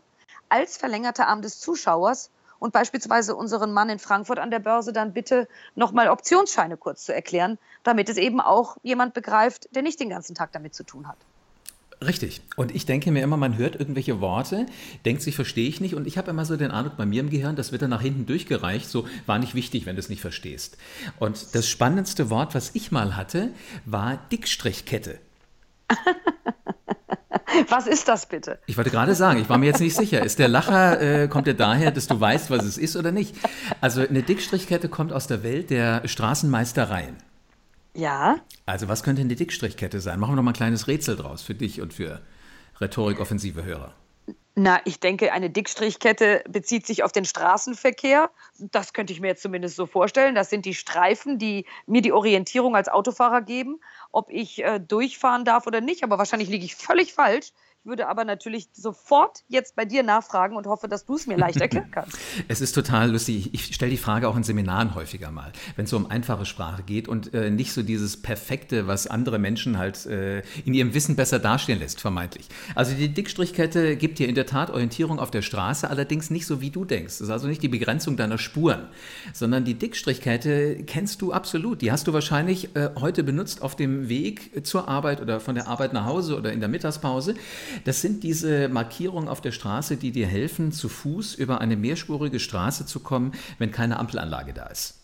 als 0.49 0.77
verlängerter 0.77 1.27
Arm 1.27 1.43
des 1.43 1.59
Zuschauers 1.59 2.31
und 2.57 2.73
beispielsweise 2.73 3.35
unseren 3.35 3.71
Mann 3.71 3.89
in 3.89 3.99
Frankfurt 3.99 4.39
an 4.39 4.51
der 4.51 4.59
Börse 4.59 4.91
dann 4.91 5.13
bitte 5.13 5.47
nochmal 5.75 6.09
Optionsscheine 6.09 6.77
kurz 6.77 7.05
zu 7.05 7.13
erklären, 7.13 7.57
damit 7.83 8.09
es 8.09 8.17
eben 8.17 8.41
auch 8.41 8.77
jemand 8.81 9.13
begreift, 9.13 9.73
der 9.75 9.83
nicht 9.83 9.99
den 9.99 10.09
ganzen 10.09 10.35
Tag 10.35 10.51
damit 10.51 10.73
zu 10.73 10.83
tun 10.83 11.07
hat. 11.07 11.17
Richtig. 12.05 12.41
Und 12.55 12.73
ich 12.73 12.85
denke 12.85 13.11
mir 13.11 13.21
immer, 13.21 13.35
man 13.35 13.57
hört 13.57 13.75
irgendwelche 13.75 14.21
Worte, 14.21 14.67
denkt 15.03 15.21
sich, 15.21 15.35
verstehe 15.35 15.67
ich 15.67 15.81
nicht. 15.81 15.95
Und 15.95 16.07
ich 16.07 16.17
habe 16.17 16.31
immer 16.31 16.45
so 16.45 16.55
den 16.55 16.71
Eindruck 16.71 16.95
bei 16.95 17.05
mir 17.05 17.19
im 17.19 17.29
Gehirn, 17.29 17.57
das 17.57 17.73
wird 17.73 17.81
dann 17.81 17.89
nach 17.89 18.01
hinten 18.01 18.25
durchgereicht. 18.25 18.89
So 18.89 19.05
war 19.25 19.37
nicht 19.37 19.53
wichtig, 19.53 19.85
wenn 19.85 19.97
du 19.97 19.99
es 19.99 20.07
nicht 20.07 20.21
verstehst. 20.21 20.77
Und 21.19 21.55
das 21.55 21.67
spannendste 21.67 22.29
Wort, 22.29 22.55
was 22.55 22.71
ich 22.73 22.91
mal 22.91 23.17
hatte, 23.17 23.51
war 23.85 24.17
Dickstrichkette. 24.31 25.19
Was 27.67 27.87
ist 27.87 28.07
das 28.07 28.27
bitte? 28.27 28.59
Ich 28.67 28.77
wollte 28.77 28.89
gerade 28.89 29.15
sagen, 29.15 29.39
ich 29.41 29.49
war 29.49 29.57
mir 29.57 29.65
jetzt 29.65 29.81
nicht 29.81 29.95
sicher. 29.95 30.23
Ist 30.23 30.39
der 30.39 30.47
Lacher, 30.47 31.01
äh, 31.01 31.27
kommt 31.27 31.47
der 31.47 31.55
daher, 31.55 31.91
dass 31.91 32.07
du 32.07 32.19
weißt, 32.19 32.51
was 32.51 32.63
es 32.63 32.77
ist 32.77 32.95
oder 32.95 33.11
nicht? 33.11 33.35
Also 33.81 34.01
eine 34.01 34.23
Dickstrichkette 34.23 34.87
kommt 34.87 35.11
aus 35.11 35.27
der 35.27 35.43
Welt 35.43 35.69
der 35.69 36.07
Straßenmeistereien. 36.07 37.17
Ja. 37.93 38.39
Also 38.65 38.88
was 38.88 39.03
könnte 39.03 39.22
eine 39.22 39.36
Dickstrichkette 39.36 40.00
sein? 40.00 40.19
Machen 40.19 40.31
wir 40.31 40.36
noch 40.38 40.43
mal 40.43 40.51
ein 40.51 40.55
kleines 40.55 40.88
Rätsel 40.88 41.15
draus 41.15 41.41
für 41.41 41.55
dich 41.55 41.81
und 41.81 41.93
für 41.93 42.22
Rhetorikoffensive 42.79 43.63
Hörer. 43.63 43.93
Na, 44.55 44.81
ich 44.84 45.00
denke, 45.00 45.31
eine 45.31 45.50
Dickstrichkette 45.50 46.43
bezieht 46.50 46.86
sich 46.86 47.03
auf 47.03 47.13
den 47.13 47.24
Straßenverkehr. 47.24 48.29
Das 48.58 48.91
könnte 48.91 49.13
ich 49.13 49.22
mir 49.22 49.27
jetzt 49.27 49.41
zumindest 49.41 49.77
so 49.77 49.86
vorstellen. 49.86 50.36
Das 50.36 50.50
sind 50.50 50.65
die 50.65 50.74
Streifen, 50.74 51.38
die 51.38 51.65
mir 51.88 52.01
die 52.01 52.12
Orientierung 52.12 52.75
als 52.75 52.89
Autofahrer 52.89 53.41
geben, 53.41 53.79
ob 54.12 54.29
ich 54.29 54.62
äh, 54.62 54.79
durchfahren 54.79 55.46
darf 55.46 55.65
oder 55.65 55.79
nicht. 55.79 56.03
Aber 56.03 56.17
wahrscheinlich 56.17 56.50
liege 56.50 56.65
ich 56.65 56.75
völlig 56.75 57.13
falsch. 57.13 57.53
Ich 57.81 57.89
würde 57.89 58.09
aber 58.09 58.25
natürlich 58.25 58.67
sofort 58.74 59.43
jetzt 59.48 59.77
bei 59.77 59.86
dir 59.86 60.03
nachfragen 60.03 60.57
und 60.57 60.67
hoffe, 60.67 60.89
dass 60.89 61.05
du 61.05 61.15
es 61.15 61.27
mir 61.27 61.38
leicht 61.38 61.62
erklären 61.62 61.89
kannst. 61.93 62.17
Es 62.50 62.59
ist 62.59 62.74
total 62.74 63.09
lustig. 63.09 63.53
Ich 63.53 63.74
stelle 63.74 63.89
die 63.89 63.98
Frage 63.98 64.27
auch 64.27 64.36
in 64.36 64.43
Seminaren 64.43 64.95
häufiger 64.95 65.31
mal, 65.31 65.53
wenn 65.77 65.86
es 65.86 65.91
so 65.91 65.95
um 65.95 66.12
einfache 66.12 66.45
Sprache 66.45 66.83
geht 66.83 67.07
und 67.07 67.33
äh, 67.33 67.50
nicht 67.50 67.71
so 67.71 67.81
dieses 67.81 68.21
Perfekte, 68.21 68.88
was 68.88 69.07
andere 69.07 69.39
Menschen 69.39 69.77
halt 69.77 70.05
äh, 70.07 70.39
in 70.65 70.74
ihrem 70.74 70.93
Wissen 70.93 71.15
besser 71.15 71.39
dastehen 71.39 71.79
lässt, 71.79 72.01
vermeintlich. 72.01 72.50
Also 72.75 72.93
die 72.93 73.07
Dickstrichkette 73.13 73.95
gibt 73.95 74.19
dir 74.19 74.27
in 74.27 74.36
der 74.36 74.45
Tat 74.45 74.71
Orientierung 74.71 75.17
auf 75.17 75.31
der 75.31 75.41
Straße, 75.41 75.89
allerdings 75.89 76.29
nicht 76.29 76.48
so, 76.48 76.59
wie 76.59 76.71
du 76.71 76.83
denkst. 76.83 77.19
Das 77.19 77.21
ist 77.21 77.29
also 77.29 77.48
nicht 77.48 77.63
die 77.63 77.69
Begrenzung 77.69 78.17
deiner 78.17 78.39
Spuren, 78.39 78.89
sondern 79.31 79.63
die 79.63 79.75
Dickstrichkette 79.75 80.83
kennst 80.83 81.21
du 81.21 81.31
absolut. 81.31 81.81
Die 81.81 81.93
hast 81.93 82.07
du 82.07 82.13
wahrscheinlich 82.13 82.75
äh, 82.75 82.89
heute 83.00 83.24
benutzt 83.24 83.62
auf 83.62 83.77
dem 83.77 84.09
Weg 84.09 84.67
zur 84.67 84.89
Arbeit 84.89 85.21
oder 85.21 85.39
von 85.39 85.55
der 85.55 85.69
Arbeit 85.69 85.93
nach 85.93 86.03
Hause 86.03 86.36
oder 86.36 86.51
in 86.51 86.59
der 86.59 86.67
Mittagspause. 86.67 87.36
Das 87.83 88.01
sind 88.01 88.24
diese 88.24 88.69
Markierungen 88.69 89.29
auf 89.29 89.41
der 89.41 89.51
Straße, 89.51 89.98
die 89.98 90.12
dir 90.12 90.27
helfen, 90.27 90.71
zu 90.71 90.89
Fuß 90.89 91.36
über 91.36 91.62
eine 91.62 91.75
mehrspurige 91.75 92.39
Straße 92.39 92.86
zu 92.86 93.00
kommen, 93.00 93.33
wenn 93.57 93.71
keine 93.71 94.00
Ampelanlage 94.00 94.53
da 94.53 94.67
ist. 94.67 94.95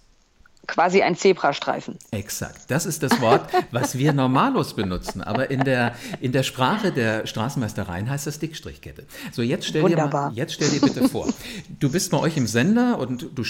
Quasi 0.68 1.04
ein 1.04 1.16
Zebrastreifen. 1.16 1.98
Exakt. 2.12 2.72
Das 2.72 2.86
ist 2.86 3.04
das 3.04 3.22
Wort, 3.22 3.52
was 3.72 3.98
wir 3.98 4.14
normalos 4.14 4.76
benutzen. 4.76 5.22
Aber 5.22 5.52
in 5.52 5.64
der, 5.64 5.94
in 6.22 6.32
der 6.32 6.44
Sprache 6.44 6.92
der 6.92 7.28
Straßenmeistereien 7.28 8.10
heißt 8.10 8.26
das 8.26 8.40
Dickstrichkette. 8.40 9.06
So, 9.32 9.42
jetzt 9.42 9.68
stell, 9.68 9.84
dir 9.88 9.96
mal, 9.96 10.32
jetzt 10.34 10.54
stell 10.54 10.70
dir 10.70 10.82
bitte 10.82 11.08
vor, 11.08 11.32
du 11.80 11.92
bist 11.92 12.12
bei 12.12 12.18
euch 12.18 12.36
im 12.38 12.48
Sender 12.48 12.98
und 12.98 13.30
du 13.36 13.44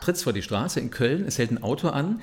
trittst 0.00 0.24
vor 0.24 0.32
die 0.32 0.42
Straße 0.42 0.78
in 0.80 0.90
Köln, 0.90 1.24
es 1.26 1.38
hält 1.38 1.50
ein 1.50 1.62
Auto 1.62 1.88
an, 1.88 2.20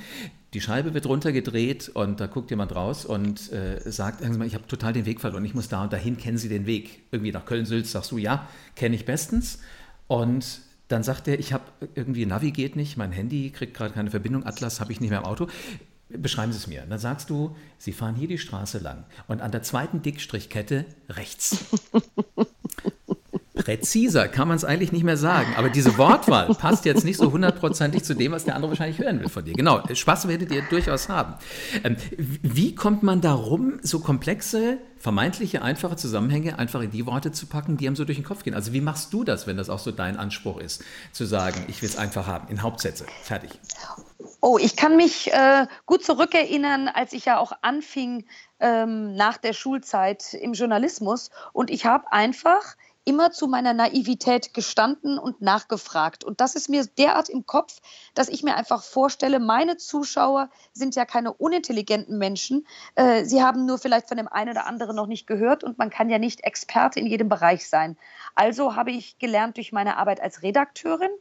die 0.53 0.62
Scheibe 0.62 0.94
wird 0.94 1.06
runtergedreht 1.06 1.89
und 1.89 2.20
da 2.20 2.27
guckt 2.27 2.50
jemand 2.50 2.75
raus 2.75 3.06
und 3.06 3.51
äh, 3.51 3.79
sagt, 3.86 4.22
ich 4.22 4.53
habe 4.56 4.68
total 4.68 4.94
den 4.94 5.06
Weg 5.06 5.22
verloren, 5.22 5.46
ich 5.46 5.53
muss 5.53 5.68
da 5.68 5.84
und 5.84 5.94
dahin, 5.94 6.18
kennen 6.18 6.38
Sie 6.38 6.50
den 6.50 6.65
Weg? 6.65 7.03
Irgendwie 7.12 7.32
nach 7.32 7.46
Köln-Sülz, 7.46 7.91
sagst 7.91 8.12
du, 8.12 8.18
ja, 8.18 8.48
kenne 8.75 8.96
ich 8.96 9.06
bestens. 9.06 9.60
Und 10.08 10.62
dann 10.88 11.03
sagt 11.03 11.27
er, 11.27 11.39
ich 11.39 11.53
habe 11.53 11.65
irgendwie, 11.94 12.25
Navi 12.25 12.51
geht 12.51 12.75
nicht, 12.75 12.98
mein 12.98 13.12
Handy 13.12 13.51
kriegt 13.51 13.75
gerade 13.75 13.94
keine 13.94 14.10
Verbindung, 14.10 14.44
Atlas 14.46 14.79
habe 14.79 14.91
ich 14.91 15.00
nicht 15.00 15.12
mehr 15.12 15.20
im 15.20 15.25
Auto. 15.25 15.48
Beschreiben 16.10 16.51
Sie 16.51 16.58
es 16.58 16.65
mir. 16.65 16.84
Dann 16.89 16.98
sagst 16.98 17.29
du, 17.29 17.56
Sie 17.77 17.91
fahren 17.91 18.15
hier 18.15 18.27
die 18.27 18.39
Straße 18.39 18.79
lang 18.79 19.06
und 19.27 19.41
an 19.41 19.51
der 19.51 19.62
zweiten 19.62 20.01
Dickstrichkette 20.01 20.86
rechts. 21.10 21.65
Präziser 23.60 24.28
kann 24.28 24.48
man 24.48 24.58
es 24.58 24.63
eigentlich 24.63 24.92
nicht 24.92 25.04
mehr 25.04 25.18
sagen. 25.18 25.54
Aber 25.58 25.70
diese 25.70 25.98
Wortwahl 25.98 26.48
passt 26.56 26.86
jetzt 26.86 27.04
nicht 27.04 27.18
so 27.18 27.32
hundertprozentig 27.32 28.04
zu 28.04 28.16
dem, 28.16 28.32
was 28.32 28.46
der 28.46 28.56
andere 28.56 28.72
wahrscheinlich 28.72 29.00
hören 29.00 29.20
will 29.20 29.30
von 29.30 29.44
dir. 29.44 29.54
Genau, 29.54 29.82
Spaß 29.94 30.28
werdet 30.28 30.51
ihr 30.51 30.63
durchaus 30.63 31.10
haben. 31.10 31.36
Ähm, 31.84 31.98
wie 32.18 32.74
kommt 32.74 33.04
man 33.04 33.22
darum, 33.22 33.80
so 33.82 34.00
komplexe, 34.00 34.78
vermeintliche, 34.98 35.62
einfache 35.62 35.98
Zusammenhänge 35.98 36.58
einfach 36.58 36.82
in 36.82 36.92
die 36.92 37.06
Worte 37.06 37.32
zu 37.32 37.48
packen, 37.48 37.78
die 37.78 37.88
einem 37.88 37.96
so 37.96 38.06
durch 38.06 38.18
den 38.18 38.25
Kopf 38.25 38.44
gehen? 38.44 38.54
Also 38.54 38.74
wie 38.74 38.82
machst 38.82 39.13
du 39.13 39.24
das, 39.24 39.46
wenn 39.46 39.58
das 39.58 39.70
auch 39.70 39.80
so 39.80 39.92
dein 39.92 40.18
Anspruch 40.18 40.60
ist, 40.60 40.84
zu 41.12 41.25
sagen, 41.25 41.66
ich 41.68 41.82
will 41.82 41.89
es 41.89 41.98
einfach 41.98 42.28
haben, 42.28 42.48
in 42.50 42.62
Hauptsätze, 42.62 43.06
fertig? 43.24 43.51
Oh, 44.42 44.58
ich 44.58 44.78
kann 44.78 44.96
mich 44.96 45.32
äh, 45.34 45.68
gut 45.86 46.04
zurückerinnern, 46.04 46.88
als 46.88 47.12
ich 47.12 47.25
ja 47.25 47.39
auch 47.39 47.51
anfing 47.62 48.25
ähm, 48.60 49.16
nach 49.16 49.38
der 49.38 49.54
Schulzeit 49.54 50.34
im 50.34 50.54
Journalismus 50.54 51.30
und 51.51 51.70
ich 51.70 51.86
habe 51.86 52.12
einfach 52.12 52.75
immer 53.06 53.32
zu 53.32 53.48
meiner 53.48 53.74
Naivität 53.74 54.53
gestanden 54.53 55.18
und 55.18 55.41
nachgefragt. 55.41 56.24
Und 56.24 56.41
das 56.41 56.56
ist 56.56 56.70
mir 56.70 56.86
derart 56.86 57.29
im 57.29 57.46
Kopf, 57.46 57.79
dass 58.13 58.29
ich 58.29 58.44
mir 58.44 58.56
einfach 58.56 58.84
vorstelle, 58.84 59.39
meine 59.39 59.77
Zuschauer 59.77 60.50
sind 60.74 60.96
ja 60.96 61.06
keine 61.06 61.34
unintelligenten 61.34 62.18
Menschen. 62.18 62.68
Äh, 62.96 63.25
sie 63.25 63.41
haben 63.41 63.65
nur 63.65 63.77
vielleicht 63.77 64.08
von 64.08 64.18
dem 64.18 64.27
einen 64.27 64.51
oder 64.51 64.68
anderen 64.68 64.96
noch 64.96 65.08
nicht 65.08 65.27
gehört 65.27 65.63
und 65.63 65.77
man 65.77 65.89
kann 65.89 66.10
ja 66.10 66.20
nicht 66.20 66.41
Experte 66.41 67.00
in 67.00 67.08
jedem 67.08 67.29
Bereich 67.29 67.68
sein. 67.68 67.98
Also 68.36 68.75
habe 68.75 68.91
ich 68.91 69.18
gelernt 69.18 69.58
durch 69.58 69.72
meine 69.72 69.98
Arbeit 69.98 70.22
als 70.22 70.44
Redakteurin, 70.44 71.12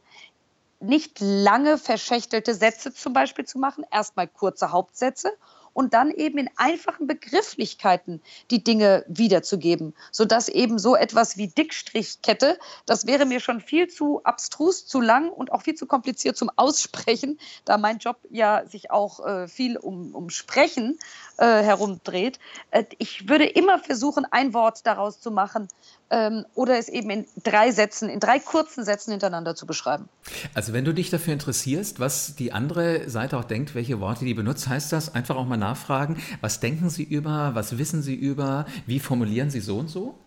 nicht 0.79 1.19
lange 1.19 1.77
verschächtelte 1.77 2.53
Sätze 2.53 2.93
zum 2.93 3.13
Beispiel 3.13 3.45
zu 3.45 3.59
machen, 3.59 3.83
erstmal 3.91 4.27
kurze 4.27 4.71
Hauptsätze 4.71 5.31
und 5.73 5.93
dann 5.93 6.11
eben 6.11 6.37
in 6.37 6.49
einfachen 6.55 7.07
Begrifflichkeiten 7.07 8.21
die 8.51 8.63
Dinge 8.63 9.05
wiederzugeben, 9.07 9.93
sodass 10.11 10.49
eben 10.49 10.79
so 10.79 10.95
etwas 10.95 11.37
wie 11.37 11.47
Dickstrichkette, 11.47 12.59
das 12.85 13.05
wäre 13.07 13.25
mir 13.25 13.39
schon 13.39 13.61
viel 13.61 13.87
zu 13.87 14.23
abstrus, 14.23 14.85
zu 14.85 15.01
lang 15.01 15.29
und 15.29 15.51
auch 15.51 15.61
viel 15.61 15.75
zu 15.75 15.85
kompliziert 15.85 16.37
zum 16.37 16.49
Aussprechen, 16.55 17.39
da 17.65 17.77
mein 17.77 17.97
Job 17.99 18.17
ja 18.29 18.65
sich 18.65 18.91
auch 18.91 19.25
äh, 19.25 19.47
viel 19.47 19.77
um, 19.77 20.15
um 20.15 20.29
Sprechen 20.29 20.97
äh, 21.37 21.45
herumdreht. 21.45 22.39
Äh, 22.71 22.85
ich 22.97 23.29
würde 23.29 23.45
immer 23.45 23.79
versuchen, 23.79 24.25
ein 24.29 24.53
Wort 24.53 24.85
daraus 24.85 25.19
zu 25.19 25.31
machen, 25.31 25.67
ähm, 26.09 26.45
oder 26.55 26.77
es 26.77 26.89
eben 26.89 27.09
in 27.09 27.25
drei 27.43 27.71
Sätzen, 27.71 28.09
in 28.09 28.19
drei 28.19 28.39
kurzen 28.39 28.83
Sätzen 28.83 29.11
hintereinander 29.11 29.55
zu 29.55 29.65
beschreiben. 29.65 30.09
Also 30.53 30.73
wenn 30.73 30.85
du 30.85 30.93
dich 30.93 31.09
dafür 31.09 31.33
interessierst, 31.33 31.99
was 31.99 32.35
die 32.35 32.51
andere 32.51 33.09
Seite 33.09 33.37
auch 33.37 33.43
denkt, 33.43 33.75
welche 33.75 33.99
Worte 33.99 34.25
die 34.25 34.33
benutzt, 34.33 34.67
heißt 34.67 34.91
das 34.91 35.13
einfach 35.13 35.35
auch 35.35 35.45
mal 35.45 35.57
nachfragen, 35.57 36.21
was 36.41 36.59
denken 36.59 36.89
sie 36.89 37.03
über, 37.03 37.51
was 37.53 37.77
wissen 37.77 38.01
sie 38.01 38.15
über, 38.15 38.65
wie 38.85 38.99
formulieren 38.99 39.49
sie 39.49 39.59
so 39.59 39.77
und 39.77 39.89
so? 39.89 40.17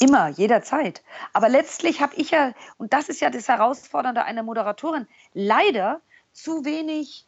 Immer, 0.00 0.28
jederzeit. 0.28 1.02
Aber 1.32 1.48
letztlich 1.48 2.00
habe 2.00 2.14
ich 2.16 2.30
ja, 2.30 2.52
und 2.76 2.92
das 2.92 3.08
ist 3.08 3.20
ja 3.20 3.30
das 3.30 3.48
Herausfordernde 3.48 4.24
einer 4.24 4.42
Moderatorin, 4.42 5.06
leider 5.34 6.00
zu 6.32 6.64
wenig 6.64 7.26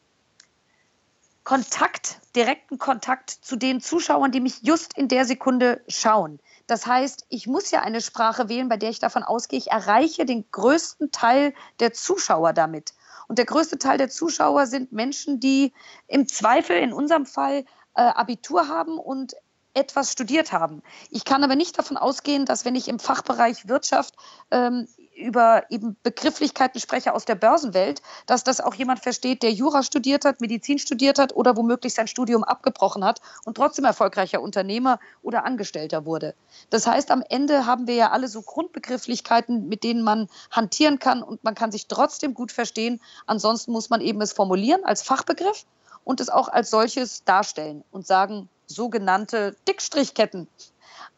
Kontakt, 1.42 2.20
direkten 2.36 2.78
Kontakt 2.78 3.30
zu 3.30 3.56
den 3.56 3.80
Zuschauern, 3.80 4.30
die 4.30 4.40
mich 4.40 4.62
just 4.62 4.96
in 4.96 5.08
der 5.08 5.24
Sekunde 5.24 5.82
schauen. 5.88 6.38
Das 6.70 6.86
heißt, 6.86 7.26
ich 7.30 7.48
muss 7.48 7.72
ja 7.72 7.80
eine 7.80 8.00
Sprache 8.00 8.48
wählen, 8.48 8.68
bei 8.68 8.76
der 8.76 8.90
ich 8.90 9.00
davon 9.00 9.24
ausgehe, 9.24 9.58
ich 9.58 9.72
erreiche 9.72 10.24
den 10.24 10.48
größten 10.52 11.10
Teil 11.10 11.52
der 11.80 11.92
Zuschauer 11.92 12.52
damit. 12.52 12.94
Und 13.26 13.38
der 13.38 13.44
größte 13.44 13.76
Teil 13.76 13.98
der 13.98 14.08
Zuschauer 14.08 14.68
sind 14.68 14.92
Menschen, 14.92 15.40
die 15.40 15.72
im 16.06 16.28
Zweifel 16.28 16.76
in 16.76 16.92
unserem 16.92 17.26
Fall 17.26 17.64
äh, 17.96 18.02
Abitur 18.02 18.68
haben 18.68 18.98
und 18.98 19.34
etwas 19.74 20.12
studiert 20.12 20.52
haben. 20.52 20.82
Ich 21.10 21.24
kann 21.24 21.44
aber 21.44 21.56
nicht 21.56 21.78
davon 21.78 21.96
ausgehen, 21.96 22.44
dass 22.44 22.64
wenn 22.64 22.74
ich 22.74 22.88
im 22.88 22.98
Fachbereich 22.98 23.68
Wirtschaft 23.68 24.14
ähm, 24.50 24.88
über 25.16 25.64
eben 25.70 25.96
Begrifflichkeiten 26.02 26.80
spreche 26.80 27.14
aus 27.14 27.24
der 27.24 27.34
Börsenwelt, 27.34 28.02
dass 28.26 28.42
das 28.42 28.60
auch 28.60 28.74
jemand 28.74 29.00
versteht, 29.00 29.42
der 29.42 29.52
Jura 29.52 29.82
studiert 29.82 30.24
hat, 30.24 30.40
Medizin 30.40 30.78
studiert 30.78 31.18
hat 31.18 31.34
oder 31.34 31.56
womöglich 31.56 31.94
sein 31.94 32.08
Studium 32.08 32.42
abgebrochen 32.42 33.04
hat 33.04 33.20
und 33.44 33.56
trotzdem 33.56 33.84
erfolgreicher 33.84 34.40
Unternehmer 34.40 34.98
oder 35.22 35.44
Angestellter 35.44 36.04
wurde. 36.04 36.34
Das 36.70 36.86
heißt, 36.86 37.10
am 37.10 37.22
Ende 37.28 37.66
haben 37.66 37.86
wir 37.86 37.94
ja 37.94 38.10
alle 38.10 38.28
so 38.28 38.42
Grundbegrifflichkeiten, 38.42 39.68
mit 39.68 39.84
denen 39.84 40.02
man 40.02 40.28
hantieren 40.50 40.98
kann 40.98 41.22
und 41.22 41.44
man 41.44 41.54
kann 41.54 41.70
sich 41.70 41.86
trotzdem 41.86 42.34
gut 42.34 42.50
verstehen. 42.50 43.00
Ansonsten 43.26 43.72
muss 43.72 43.90
man 43.90 44.00
eben 44.00 44.20
es 44.20 44.32
formulieren 44.32 44.84
als 44.84 45.02
Fachbegriff 45.02 45.64
und 46.04 46.20
es 46.20 46.30
auch 46.30 46.48
als 46.48 46.70
solches 46.70 47.24
darstellen 47.24 47.84
und 47.90 48.06
sagen, 48.06 48.48
sogenannte 48.70 49.56
Dickstrichketten, 49.66 50.48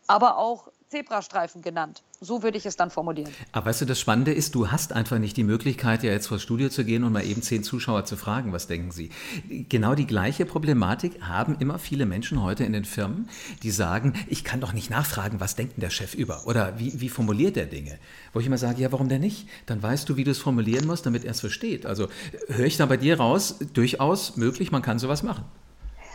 aber 0.07 0.39
auch 0.39 0.69
Zebrastreifen 0.93 1.63
genannt. 1.63 2.03
So 2.21 2.43
würde 2.43 2.59
ich 2.59 2.67
es 2.67 2.77
dann 2.77 2.91
formulieren. 2.91 3.33
Aber 3.51 3.67
weißt 3.67 3.81
du, 3.81 3.85
das 3.87 3.99
Spannende 3.99 4.33
ist, 4.33 4.55
du 4.55 4.71
hast 4.71 4.93
einfach 4.93 5.19
nicht 5.19 5.37
die 5.37 5.43
Möglichkeit, 5.43 6.05
ja 6.05 6.13
jetzt 6.13 6.29
vor 6.29 6.37
das 6.37 6.43
Studio 6.43 6.69
zu 6.69 6.85
gehen 6.85 7.03
und 7.03 7.13
mal 7.13 7.25
eben 7.25 7.43
zehn 7.43 7.65
Zuschauer 7.65 8.05
zu 8.05 8.17
fragen, 8.17 8.53
was 8.53 8.67
denken 8.67 8.93
sie. 8.93 9.11
Genau 9.49 9.95
die 9.95 10.07
gleiche 10.07 10.45
Problematik 10.45 11.21
haben 11.23 11.57
immer 11.59 11.79
viele 11.79 12.07
Menschen 12.07 12.43
heute 12.43 12.65
in 12.65 12.75
den 12.75 12.85
Firmen, 12.85 13.29
die 13.63 13.71
sagen, 13.71 14.13
ich 14.29 14.45
kann 14.45 14.61
doch 14.61 14.73
nicht 14.73 14.91
nachfragen, 14.91 15.41
was 15.41 15.57
denkt 15.57 15.77
denn 15.77 15.81
der 15.81 15.91
Chef 15.91 16.15
über 16.15 16.47
oder 16.47 16.79
wie, 16.79 17.01
wie 17.01 17.09
formuliert 17.09 17.57
er 17.57 17.67
Dinge. 17.67 17.99
Wo 18.33 18.41
ich 18.41 18.47
immer 18.47 18.59
sage, 18.59 18.83
ja, 18.83 18.93
warum 18.93 19.09
denn 19.09 19.23
nicht? 19.23 19.49
Dann 19.67 19.83
weißt 19.83 20.09
du, 20.09 20.17
wie 20.17 20.25
du 20.25 20.31
es 20.31 20.39
formulieren 20.39 20.87
musst, 20.87 21.07
damit 21.07 21.25
er 21.25 21.33
es 21.33 21.41
versteht. 21.41 21.87
Also 21.87 22.09
höre 22.49 22.67
ich 22.67 22.77
da 22.77 22.87
bei 22.87 22.99
dir 22.99 23.19
raus, 23.19 23.57
durchaus 23.73 24.37
möglich, 24.37 24.71
man 24.71 24.83
kann 24.83 24.99
sowas 24.99 25.23
machen. 25.23 25.45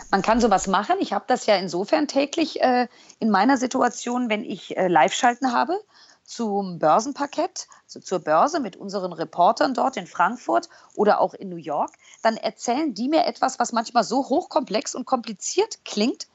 Man 0.10 0.22
kann 0.22 0.40
sowas 0.40 0.68
machen. 0.68 0.96
Ich 1.00 1.12
habe 1.12 1.26
das 1.28 1.46
ja 1.48 1.56
insofern 1.58 2.08
täglich 2.08 2.62
äh, 2.62 2.88
in 3.20 3.30
meiner 3.30 3.58
Situation, 3.58 4.30
wenn 4.30 4.44
ich 4.44 4.78
äh, 4.78 4.88
Live-Schalten 4.88 5.52
habe 5.52 5.78
zum 6.24 6.80
Börsenparkett, 6.80 7.68
also 7.86 8.00
zur 8.00 8.20
Börse 8.20 8.60
mit 8.60 8.76
unseren 8.76 9.14
Reportern 9.14 9.74
dort 9.74 9.98
in 9.98 10.08
Frankfurt 10.08 10.70
oder 10.94 11.20
auch 11.20 11.34
in 11.34 11.50
New 11.50 11.58
York, 11.58 11.92
dann 12.22 12.38
erzählen 12.38 12.94
die 12.94 13.10
mir 13.10 13.26
etwas, 13.26 13.60
was 13.60 13.72
manchmal 13.72 14.04
so 14.04 14.30
hochkomplex 14.30 14.96
und 14.96 15.06
kompliziert 15.06 15.86
klingt, 15.86 16.28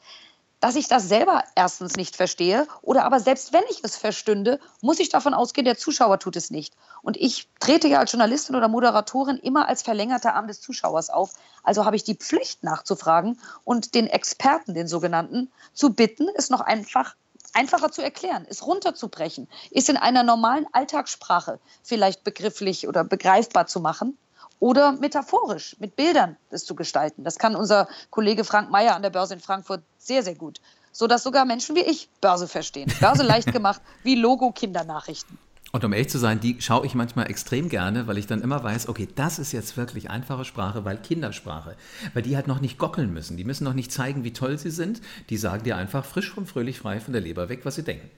dass 0.62 0.76
ich 0.76 0.86
das 0.86 1.08
selber 1.08 1.42
erstens 1.56 1.96
nicht 1.96 2.14
verstehe 2.14 2.68
oder 2.82 3.04
aber 3.04 3.18
selbst 3.18 3.52
wenn 3.52 3.64
ich 3.68 3.80
es 3.82 3.96
verstünde, 3.96 4.60
muss 4.80 5.00
ich 5.00 5.08
davon 5.08 5.34
ausgehen, 5.34 5.64
der 5.64 5.76
Zuschauer 5.76 6.20
tut 6.20 6.36
es 6.36 6.52
nicht. 6.52 6.72
Und 7.02 7.16
ich 7.16 7.48
trete 7.58 7.88
ja 7.88 7.98
als 7.98 8.12
Journalistin 8.12 8.54
oder 8.54 8.68
Moderatorin 8.68 9.38
immer 9.38 9.66
als 9.66 9.82
verlängerter 9.82 10.34
Arm 10.34 10.46
des 10.46 10.60
Zuschauers 10.60 11.10
auf. 11.10 11.32
Also 11.64 11.84
habe 11.84 11.96
ich 11.96 12.04
die 12.04 12.14
Pflicht 12.14 12.62
nachzufragen 12.62 13.40
und 13.64 13.96
den 13.96 14.06
Experten, 14.06 14.72
den 14.72 14.86
sogenannten, 14.86 15.50
zu 15.74 15.94
bitten, 15.94 16.28
es 16.36 16.48
noch 16.48 16.60
einfach 16.60 17.16
einfacher 17.54 17.90
zu 17.90 18.00
erklären, 18.00 18.46
es 18.48 18.64
runterzubrechen, 18.64 19.48
es 19.72 19.88
in 19.88 19.96
einer 19.96 20.22
normalen 20.22 20.68
Alltagssprache 20.70 21.58
vielleicht 21.82 22.22
begrifflich 22.22 22.86
oder 22.86 23.02
begreifbar 23.02 23.66
zu 23.66 23.80
machen 23.80 24.16
oder 24.62 24.92
metaphorisch 24.92 25.74
mit 25.80 25.96
Bildern 25.96 26.36
das 26.50 26.64
zu 26.64 26.76
gestalten. 26.76 27.24
Das 27.24 27.36
kann 27.36 27.56
unser 27.56 27.88
Kollege 28.10 28.44
Frank 28.44 28.70
Mayer 28.70 28.94
an 28.94 29.02
der 29.02 29.10
Börse 29.10 29.34
in 29.34 29.40
Frankfurt 29.40 29.82
sehr, 29.98 30.22
sehr 30.22 30.36
gut, 30.36 30.60
sodass 30.92 31.24
sogar 31.24 31.44
Menschen 31.44 31.74
wie 31.74 31.80
ich 31.80 32.08
Börse 32.20 32.46
verstehen. 32.46 32.90
Börse 33.00 33.24
leicht 33.24 33.52
gemacht 33.52 33.82
wie 34.04 34.14
Logo-Kindernachrichten. 34.14 35.36
Und 35.72 35.84
um 35.84 35.92
ehrlich 35.92 36.10
zu 36.10 36.18
sein, 36.18 36.38
die 36.38 36.60
schaue 36.60 36.86
ich 36.86 36.94
manchmal 36.94 37.28
extrem 37.28 37.70
gerne, 37.70 38.06
weil 38.06 38.18
ich 38.18 38.28
dann 38.28 38.40
immer 38.40 38.62
weiß, 38.62 38.88
okay, 38.88 39.08
das 39.12 39.40
ist 39.40 39.50
jetzt 39.50 39.76
wirklich 39.76 40.10
einfache 40.10 40.44
Sprache, 40.44 40.84
weil 40.84 40.98
Kindersprache, 40.98 41.74
weil 42.14 42.22
die 42.22 42.36
halt 42.36 42.46
noch 42.46 42.60
nicht 42.60 42.78
gockeln 42.78 43.12
müssen, 43.12 43.36
die 43.36 43.44
müssen 43.44 43.64
noch 43.64 43.74
nicht 43.74 43.90
zeigen, 43.90 44.22
wie 44.22 44.32
toll 44.32 44.58
sie 44.58 44.70
sind, 44.70 45.00
die 45.28 45.38
sagen 45.38 45.64
dir 45.64 45.76
einfach 45.76 46.04
frisch 46.04 46.36
und 46.36 46.46
fröhlich 46.46 46.78
frei 46.78 47.00
von 47.00 47.12
der 47.12 47.22
Leber 47.22 47.48
weg, 47.48 47.64
was 47.64 47.74
sie 47.74 47.82
denken. 47.82 48.08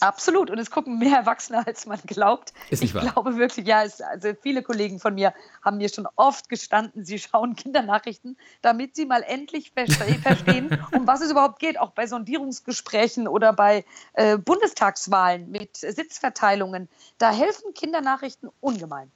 Absolut. 0.00 0.50
Und 0.50 0.58
es 0.58 0.70
gucken 0.70 0.98
mehr 0.98 1.18
Erwachsene, 1.18 1.66
als 1.66 1.86
man 1.86 2.00
glaubt. 2.06 2.52
Ist 2.70 2.82
nicht 2.82 2.90
ich 2.90 2.94
wahr? 2.94 3.12
glaube 3.12 3.36
wirklich, 3.36 3.66
ja, 3.66 3.84
es, 3.84 4.00
also 4.00 4.30
viele 4.40 4.62
Kollegen 4.62 5.00
von 5.00 5.14
mir 5.14 5.32
haben 5.62 5.78
mir 5.78 5.88
schon 5.88 6.06
oft 6.16 6.48
gestanden, 6.48 7.04
sie 7.04 7.18
schauen 7.18 7.56
Kindernachrichten, 7.56 8.36
damit 8.62 8.96
sie 8.96 9.06
mal 9.06 9.22
endlich 9.22 9.72
verstehen, 10.22 10.78
um 10.92 11.06
was 11.06 11.20
es 11.20 11.30
überhaupt 11.30 11.58
geht. 11.58 11.78
Auch 11.78 11.90
bei 11.90 12.06
Sondierungsgesprächen 12.06 13.28
oder 13.28 13.52
bei 13.52 13.84
äh, 14.14 14.38
Bundestagswahlen 14.38 15.50
mit 15.50 15.76
Sitzverteilungen. 15.76 16.88
Da 17.18 17.30
helfen 17.30 17.74
Kindernachrichten 17.74 18.50
ungemein. 18.60 19.10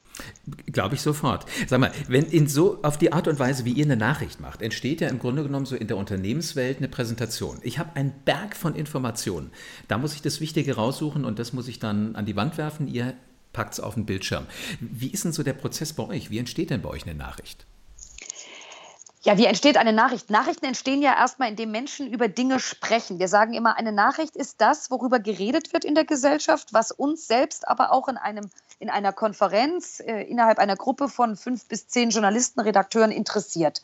Glaube 0.66 0.94
ich 0.94 1.02
sofort. 1.02 1.46
Sag 1.66 1.80
mal, 1.80 1.92
wenn 2.08 2.24
in 2.24 2.48
so 2.48 2.82
auf 2.82 2.98
die 2.98 3.12
Art 3.12 3.28
und 3.28 3.38
Weise, 3.38 3.64
wie 3.64 3.72
ihr 3.72 3.84
eine 3.84 3.96
Nachricht 3.96 4.40
macht, 4.40 4.62
entsteht 4.62 5.00
ja 5.00 5.08
im 5.08 5.18
Grunde 5.18 5.42
genommen 5.42 5.66
so 5.66 5.76
in 5.76 5.86
der 5.86 5.96
Unternehmenswelt 5.96 6.78
eine 6.78 6.88
Präsentation. 6.88 7.58
Ich 7.62 7.78
habe 7.78 7.96
einen 7.96 8.12
Berg 8.24 8.56
von 8.56 8.74
Informationen. 8.74 9.50
Da 9.88 9.98
muss 9.98 10.14
ich 10.14 10.22
das 10.22 10.40
Wichtige 10.40 10.76
raussuchen 10.76 11.24
und 11.24 11.38
das 11.38 11.52
muss 11.52 11.68
ich 11.68 11.78
dann 11.78 12.16
an 12.16 12.26
die 12.26 12.36
Wand 12.36 12.58
werfen. 12.58 12.88
Ihr 12.88 13.14
packt 13.52 13.74
es 13.74 13.80
auf 13.80 13.94
den 13.94 14.06
Bildschirm. 14.06 14.46
Wie 14.80 15.08
ist 15.08 15.24
denn 15.24 15.32
so 15.32 15.42
der 15.42 15.54
Prozess 15.54 15.92
bei 15.92 16.06
euch? 16.06 16.30
Wie 16.30 16.38
entsteht 16.38 16.70
denn 16.70 16.82
bei 16.82 16.88
euch 16.88 17.04
eine 17.04 17.14
Nachricht? 17.14 17.66
Ja, 19.22 19.36
wie 19.36 19.46
entsteht 19.46 19.76
eine 19.76 19.92
Nachricht? 19.92 20.30
Nachrichten 20.30 20.64
entstehen 20.64 21.02
ja 21.02 21.12
erstmal, 21.12 21.48
indem 21.48 21.72
Menschen 21.72 22.06
über 22.06 22.28
Dinge 22.28 22.60
sprechen. 22.60 23.18
Wir 23.18 23.26
sagen 23.26 23.52
immer, 23.52 23.76
eine 23.76 23.90
Nachricht 23.90 24.36
ist 24.36 24.60
das, 24.60 24.92
worüber 24.92 25.18
geredet 25.18 25.72
wird 25.72 25.84
in 25.84 25.96
der 25.96 26.04
Gesellschaft, 26.04 26.72
was 26.72 26.92
uns 26.92 27.26
selbst 27.26 27.66
aber 27.66 27.90
auch 27.90 28.06
in, 28.06 28.16
einem, 28.16 28.48
in 28.78 28.90
einer 28.90 29.12
Konferenz 29.12 29.98
äh, 30.00 30.22
innerhalb 30.22 30.58
einer 30.60 30.76
Gruppe 30.76 31.08
von 31.08 31.36
fünf 31.36 31.66
bis 31.66 31.88
zehn 31.88 32.10
Journalisten, 32.10 32.60
Redakteuren 32.60 33.10
interessiert. 33.10 33.82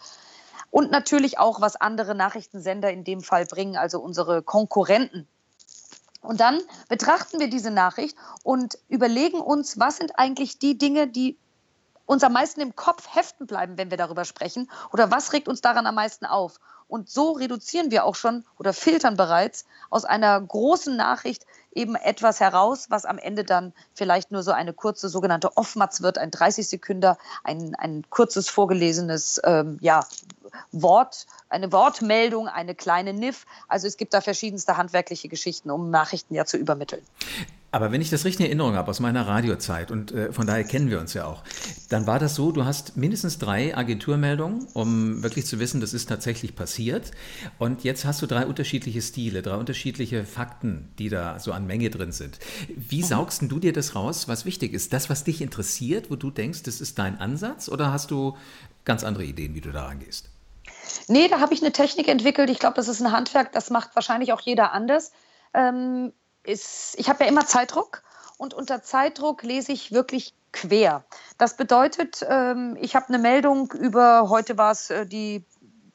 Und 0.70 0.92
natürlich 0.92 1.38
auch, 1.38 1.60
was 1.60 1.76
andere 1.76 2.14
Nachrichtensender 2.14 2.92
in 2.92 3.02
dem 3.02 3.20
Fall 3.20 3.44
bringen, 3.44 3.76
also 3.76 3.98
unsere 4.00 4.42
Konkurrenten. 4.42 5.26
Und 6.20 6.40
dann 6.40 6.60
betrachten 6.88 7.38
wir 7.38 7.48
diese 7.48 7.70
Nachricht 7.70 8.16
und 8.44 8.78
überlegen 8.88 9.40
uns, 9.40 9.78
was 9.78 9.98
sind 9.98 10.18
eigentlich 10.18 10.58
die 10.58 10.78
Dinge, 10.78 11.06
die 11.06 11.36
uns 12.06 12.22
am 12.22 12.32
meisten 12.32 12.60
im 12.60 12.76
Kopf 12.76 13.06
heften 13.14 13.46
bleiben, 13.46 13.78
wenn 13.78 13.90
wir 13.90 13.98
darüber 13.98 14.24
sprechen? 14.24 14.70
Oder 14.92 15.10
was 15.10 15.32
regt 15.32 15.48
uns 15.48 15.60
daran 15.60 15.86
am 15.86 15.94
meisten 15.94 16.26
auf? 16.26 16.60
Und 16.86 17.08
so 17.08 17.32
reduzieren 17.32 17.90
wir 17.90 18.04
auch 18.04 18.14
schon 18.14 18.44
oder 18.58 18.72
filtern 18.72 19.16
bereits 19.16 19.64
aus 19.90 20.04
einer 20.04 20.40
großen 20.40 20.96
Nachricht 20.96 21.46
eben 21.72 21.96
etwas 21.96 22.40
heraus, 22.40 22.86
was 22.90 23.04
am 23.04 23.18
Ende 23.18 23.42
dann 23.42 23.72
vielleicht 23.94 24.30
nur 24.30 24.42
so 24.42 24.52
eine 24.52 24.72
kurze 24.72 25.08
sogenannte 25.08 25.56
Off-Matz 25.56 26.02
wird, 26.02 26.18
ein 26.18 26.30
30 26.30 26.68
Sekünder, 26.68 27.18
ein, 27.42 27.74
ein 27.74 28.04
kurzes 28.10 28.48
vorgelesenes 28.48 29.40
ähm, 29.44 29.78
ja, 29.80 30.06
Wort, 30.72 31.26
eine 31.48 31.72
Wortmeldung, 31.72 32.48
eine 32.48 32.74
kleine 32.74 33.12
Niff. 33.12 33.46
Also 33.66 33.86
es 33.86 33.96
gibt 33.96 34.14
da 34.14 34.20
verschiedenste 34.20 34.76
handwerkliche 34.76 35.28
Geschichten, 35.28 35.70
um 35.70 35.90
Nachrichten 35.90 36.34
ja 36.34 36.44
zu 36.44 36.58
übermitteln. 36.58 37.02
Aber 37.74 37.90
wenn 37.90 38.00
ich 38.00 38.08
das 38.08 38.24
richtig 38.24 38.46
in 38.46 38.46
Erinnerung 38.46 38.76
habe 38.76 38.88
aus 38.88 39.00
meiner 39.00 39.26
Radiozeit 39.26 39.90
und 39.90 40.12
äh, 40.12 40.32
von 40.32 40.46
daher 40.46 40.62
kennen 40.62 40.90
wir 40.90 41.00
uns 41.00 41.12
ja 41.12 41.26
auch, 41.26 41.42
dann 41.88 42.06
war 42.06 42.20
das 42.20 42.36
so, 42.36 42.52
du 42.52 42.64
hast 42.64 42.96
mindestens 42.96 43.38
drei 43.38 43.76
Agenturmeldungen, 43.76 44.68
um 44.74 45.24
wirklich 45.24 45.44
zu 45.44 45.58
wissen, 45.58 45.80
das 45.80 45.92
ist 45.92 46.08
tatsächlich 46.08 46.54
passiert. 46.54 47.10
Und 47.58 47.82
jetzt 47.82 48.04
hast 48.04 48.22
du 48.22 48.26
drei 48.26 48.46
unterschiedliche 48.46 49.02
Stile, 49.02 49.42
drei 49.42 49.56
unterschiedliche 49.56 50.24
Fakten, 50.24 50.92
die 51.00 51.08
da 51.08 51.40
so 51.40 51.50
an 51.50 51.66
Menge 51.66 51.90
drin 51.90 52.12
sind. 52.12 52.38
Wie 52.68 53.02
mhm. 53.02 53.06
saugst 53.06 53.42
du 53.42 53.58
dir 53.58 53.72
das 53.72 53.96
raus, 53.96 54.28
was 54.28 54.44
wichtig 54.44 54.72
ist? 54.72 54.92
Das, 54.92 55.10
was 55.10 55.24
dich 55.24 55.42
interessiert, 55.42 56.12
wo 56.12 56.14
du 56.14 56.30
denkst, 56.30 56.62
das 56.62 56.80
ist 56.80 57.00
dein 57.00 57.18
Ansatz 57.18 57.68
oder 57.68 57.92
hast 57.92 58.12
du 58.12 58.36
ganz 58.84 59.02
andere 59.02 59.24
Ideen, 59.24 59.56
wie 59.56 59.60
du 59.60 59.72
da 59.72 59.86
rangehst? 59.86 60.30
Nee, 61.08 61.26
da 61.26 61.40
habe 61.40 61.54
ich 61.54 61.60
eine 61.60 61.72
Technik 61.72 62.06
entwickelt. 62.06 62.50
Ich 62.50 62.60
glaube, 62.60 62.76
das 62.76 62.86
ist 62.86 63.00
ein 63.00 63.10
Handwerk, 63.10 63.50
das 63.50 63.70
macht 63.70 63.96
wahrscheinlich 63.96 64.32
auch 64.32 64.40
jeder 64.40 64.70
anders. 64.70 65.10
Ähm, 65.54 66.12
ist, 66.44 66.94
ich 66.98 67.08
habe 67.08 67.24
ja 67.24 67.30
immer 67.30 67.46
Zeitdruck 67.46 68.02
und 68.36 68.54
unter 68.54 68.82
Zeitdruck 68.82 69.42
lese 69.42 69.72
ich 69.72 69.92
wirklich 69.92 70.34
quer. 70.52 71.04
Das 71.38 71.56
bedeutet, 71.56 72.24
ähm, 72.28 72.76
ich 72.80 72.94
habe 72.94 73.08
eine 73.08 73.18
Meldung 73.18 73.72
über, 73.72 74.28
heute 74.28 74.56
war 74.56 74.70
es 74.70 74.90
äh, 74.90 75.06
die 75.06 75.44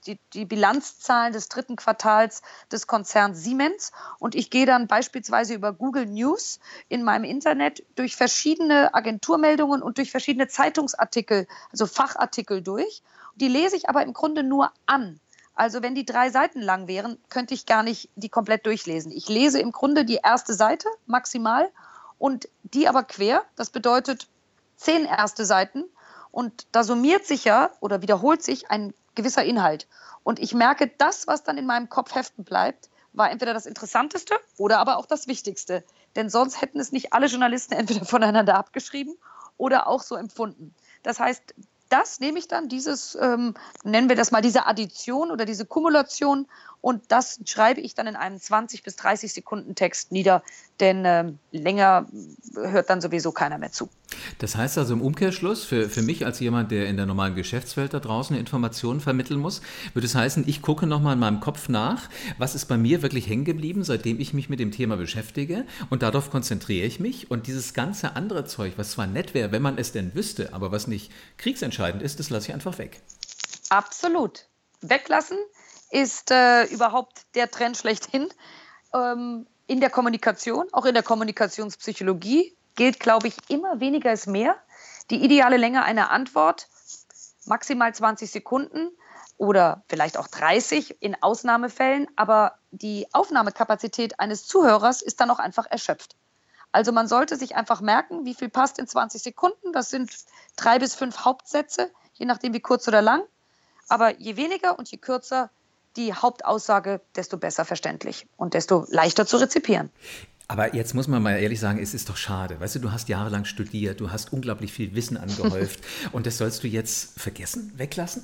die, 0.05 0.19
die, 0.33 0.45
Bilanzzahlen 0.45 1.33
des 1.33 1.49
dritten 1.49 1.75
Quartals 1.75 2.41
des 2.71 2.87
Konzerns 2.87 3.43
Siemens 3.43 3.91
und 4.17 4.33
ich 4.33 4.49
gehe 4.49 4.65
dann 4.65 4.87
beispielsweise 4.87 5.53
über 5.53 5.73
Google 5.73 6.05
News 6.05 6.59
in 6.87 7.03
meinem 7.03 7.25
Internet 7.25 7.83
durch 7.95 8.15
verschiedene 8.15 8.93
Agenturmeldungen 8.93 9.81
und 9.81 9.97
durch 9.97 10.11
verschiedene 10.11 10.47
Zeitungsartikel, 10.47 11.47
also 11.71 11.85
Fachartikel 11.85 12.61
durch. 12.61 13.03
Die 13.35 13.49
lese 13.49 13.75
ich 13.75 13.89
aber 13.89 14.03
im 14.03 14.13
Grunde 14.13 14.43
nur 14.43 14.71
an. 14.85 15.19
Also 15.59 15.81
wenn 15.81 15.93
die 15.93 16.05
drei 16.05 16.29
Seiten 16.29 16.61
lang 16.61 16.87
wären, 16.87 17.17
könnte 17.27 17.53
ich 17.53 17.65
gar 17.65 17.83
nicht 17.83 18.09
die 18.15 18.29
komplett 18.29 18.65
durchlesen. 18.65 19.11
Ich 19.11 19.27
lese 19.27 19.59
im 19.59 19.73
Grunde 19.73 20.05
die 20.05 20.21
erste 20.23 20.53
Seite 20.53 20.87
maximal 21.05 21.69
und 22.17 22.47
die 22.63 22.87
aber 22.87 23.03
quer. 23.03 23.43
Das 23.57 23.69
bedeutet 23.69 24.29
zehn 24.77 25.03
erste 25.03 25.43
Seiten 25.43 25.83
und 26.31 26.65
da 26.71 26.85
summiert 26.85 27.25
sich 27.25 27.43
ja 27.43 27.71
oder 27.81 28.01
wiederholt 28.01 28.41
sich 28.41 28.71
ein 28.71 28.93
gewisser 29.15 29.43
Inhalt. 29.43 29.85
Und 30.23 30.39
ich 30.39 30.53
merke, 30.53 30.87
das, 30.97 31.27
was 31.27 31.43
dann 31.43 31.57
in 31.57 31.65
meinem 31.65 31.89
Kopf 31.89 32.15
heften 32.15 32.45
bleibt, 32.45 32.89
war 33.11 33.29
entweder 33.29 33.53
das 33.53 33.65
Interessanteste 33.65 34.35
oder 34.57 34.79
aber 34.79 34.95
auch 34.95 35.07
das 35.07 35.27
Wichtigste. 35.27 35.83
Denn 36.15 36.29
sonst 36.29 36.61
hätten 36.61 36.79
es 36.79 36.93
nicht 36.93 37.11
alle 37.11 37.27
Journalisten 37.27 37.73
entweder 37.73 38.05
voneinander 38.05 38.55
abgeschrieben 38.55 39.17
oder 39.57 39.87
auch 39.87 40.03
so 40.03 40.15
empfunden. 40.15 40.73
Das 41.03 41.19
heißt, 41.19 41.53
das 41.89 42.19
nehme 42.19 42.39
ich 42.39 42.47
dann, 42.47 42.69
dieses, 42.69 43.17
ähm, 43.19 43.55
nennen 43.83 44.09
wir 44.09 44.15
das 44.15 44.31
mal 44.31 44.41
diese 44.41 44.65
Addition 44.65 45.31
oder 45.31 45.45
diese 45.45 45.65
Kumulation 45.65 46.47
und 46.81 47.03
das 47.09 47.39
schreibe 47.45 47.81
ich 47.81 47.93
dann 47.93 48.07
in 48.07 48.15
einem 48.15 48.39
20 48.39 48.83
bis 48.83 48.95
30 48.95 49.33
Sekunden 49.33 49.75
Text 49.75 50.11
nieder, 50.11 50.43
denn 50.79 51.03
äh, 51.03 51.33
länger 51.51 52.07
hört 52.55 52.89
dann 52.89 53.01
sowieso 53.01 53.31
keiner 53.31 53.57
mehr 53.57 53.71
zu. 53.71 53.89
Das 54.37 54.55
heißt 54.55 54.77
also 54.77 54.93
im 54.93 55.01
Umkehrschluss, 55.01 55.65
für, 55.65 55.89
für 55.89 56.01
mich 56.01 56.25
als 56.25 56.39
jemand, 56.39 56.71
der 56.71 56.87
in 56.87 56.95
der 56.95 57.05
normalen 57.05 57.35
Geschäftswelt 57.35 57.93
da 57.93 57.99
draußen 57.99 58.35
Informationen 58.35 59.01
vermitteln 59.01 59.39
muss, 59.39 59.61
würde 59.93 60.07
es 60.07 60.15
heißen, 60.15 60.45
ich 60.47 60.61
gucke 60.61 60.87
nochmal 60.87 61.13
in 61.13 61.19
meinem 61.19 61.41
Kopf 61.41 61.67
nach, 61.67 62.09
was 62.37 62.55
ist 62.55 62.65
bei 62.65 62.77
mir 62.77 63.01
wirklich 63.01 63.27
hängen 63.27 63.45
geblieben, 63.45 63.83
seitdem 63.83 64.19
ich 64.19 64.33
mich 64.33 64.49
mit 64.49 64.59
dem 64.59 64.71
Thema 64.71 64.95
beschäftige 64.95 65.65
und 65.89 66.01
darauf 66.01 66.31
konzentriere 66.31 66.85
ich 66.85 66.99
mich 66.99 67.29
und 67.29 67.47
dieses 67.47 67.73
ganze 67.73 68.15
andere 68.15 68.45
Zeug, 68.45 68.73
was 68.77 68.91
zwar 68.91 69.07
nett 69.07 69.33
wäre, 69.33 69.51
wenn 69.51 69.61
man 69.61 69.77
es 69.77 69.91
denn 69.91 70.15
wüsste, 70.15 70.53
aber 70.53 70.71
was 70.71 70.87
nicht 70.87 71.11
kriegsentscheidend 71.37 72.01
ist, 72.01 72.19
das 72.19 72.29
lasse 72.29 72.47
ich 72.47 72.53
einfach 72.53 72.77
weg. 72.77 73.01
Absolut. 73.69 74.47
Weglassen 74.81 75.37
ist 75.89 76.31
äh, 76.31 76.63
überhaupt 76.65 77.25
der 77.35 77.49
Trend 77.49 77.77
schlechthin. 77.77 78.27
Ähm, 78.93 79.47
in 79.67 79.79
der 79.79 79.89
Kommunikation, 79.89 80.67
auch 80.71 80.85
in 80.85 80.93
der 80.93 81.03
Kommunikationspsychologie, 81.03 82.55
gilt, 82.75 82.99
glaube 82.99 83.27
ich, 83.27 83.35
immer 83.49 83.79
weniger 83.79 84.11
ist 84.11 84.27
mehr. 84.27 84.55
Die 85.09 85.23
ideale 85.23 85.57
Länge 85.57 85.83
einer 85.83 86.11
Antwort, 86.11 86.67
maximal 87.45 87.93
20 87.93 88.31
Sekunden 88.31 88.89
oder 89.37 89.83
vielleicht 89.87 90.17
auch 90.17 90.27
30 90.27 91.01
in 91.01 91.21
Ausnahmefällen, 91.21 92.07
aber 92.15 92.55
die 92.71 93.07
Aufnahmekapazität 93.13 94.19
eines 94.19 94.45
Zuhörers 94.47 95.01
ist 95.01 95.19
dann 95.19 95.31
auch 95.31 95.39
einfach 95.39 95.65
erschöpft. 95.69 96.15
Also 96.71 96.91
man 96.91 97.07
sollte 97.07 97.35
sich 97.35 97.55
einfach 97.55 97.81
merken, 97.81 98.25
wie 98.25 98.35
viel 98.35 98.49
passt 98.49 98.77
in 98.79 98.87
20 98.87 99.21
Sekunden. 99.21 99.73
Das 99.73 99.89
sind 99.89 100.11
drei 100.55 100.77
bis 100.77 100.93
fünf 100.93 101.25
Hauptsätze, 101.25 101.91
je 102.13 102.25
nachdem 102.25 102.53
wie 102.53 102.59
kurz 102.59 102.87
oder 102.87 103.01
lang. 103.01 103.23
Aber 103.87 104.19
je 104.19 104.35
weniger 104.35 104.77
und 104.77 104.89
je 104.91 104.99
kürzer 104.99 105.49
die 105.99 106.13
Hauptaussage, 106.13 107.01
desto 107.15 107.37
besser 107.37 107.65
verständlich 107.65 108.25
und 108.37 108.53
desto 108.53 108.85
leichter 108.89 109.25
zu 109.25 109.37
rezipieren. 109.37 109.91
Aber 110.47 110.73
jetzt 110.73 110.95
muss 110.95 111.07
man 111.07 111.21
mal 111.21 111.37
ehrlich 111.37 111.59
sagen, 111.59 111.77
es 111.79 111.93
ist 111.93 112.09
doch 112.09 112.17
schade. 112.17 112.59
Weißt 112.59 112.75
du, 112.75 112.79
du 112.79 112.91
hast 112.91 113.09
jahrelang 113.09 113.45
studiert, 113.45 113.99
du 113.99 114.11
hast 114.11 114.33
unglaublich 114.33 114.71
viel 114.73 114.95
Wissen 114.95 115.17
angehäuft 115.17 115.81
und 116.11 116.25
das 116.25 116.37
sollst 116.37 116.63
du 116.63 116.67
jetzt 116.67 117.19
vergessen, 117.19 117.71
weglassen? 117.75 118.23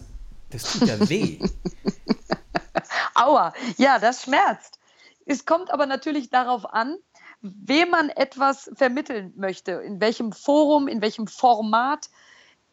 Das 0.49 0.63
tut 0.63 0.87
ja 0.87 1.09
weh. 1.09 1.39
Aua, 3.13 3.53
ja, 3.77 3.99
das 3.99 4.23
schmerzt. 4.23 4.79
Es 5.25 5.45
kommt 5.45 5.71
aber 5.71 5.85
natürlich 5.85 6.29
darauf 6.29 6.65
an, 6.73 6.97
wem 7.41 7.89
man 7.89 8.09
etwas 8.09 8.71
vermitteln 8.73 9.33
möchte, 9.35 9.73
in 9.73 9.99
welchem 9.99 10.31
Forum, 10.31 10.87
in 10.87 11.01
welchem 11.01 11.27
Format 11.27 12.09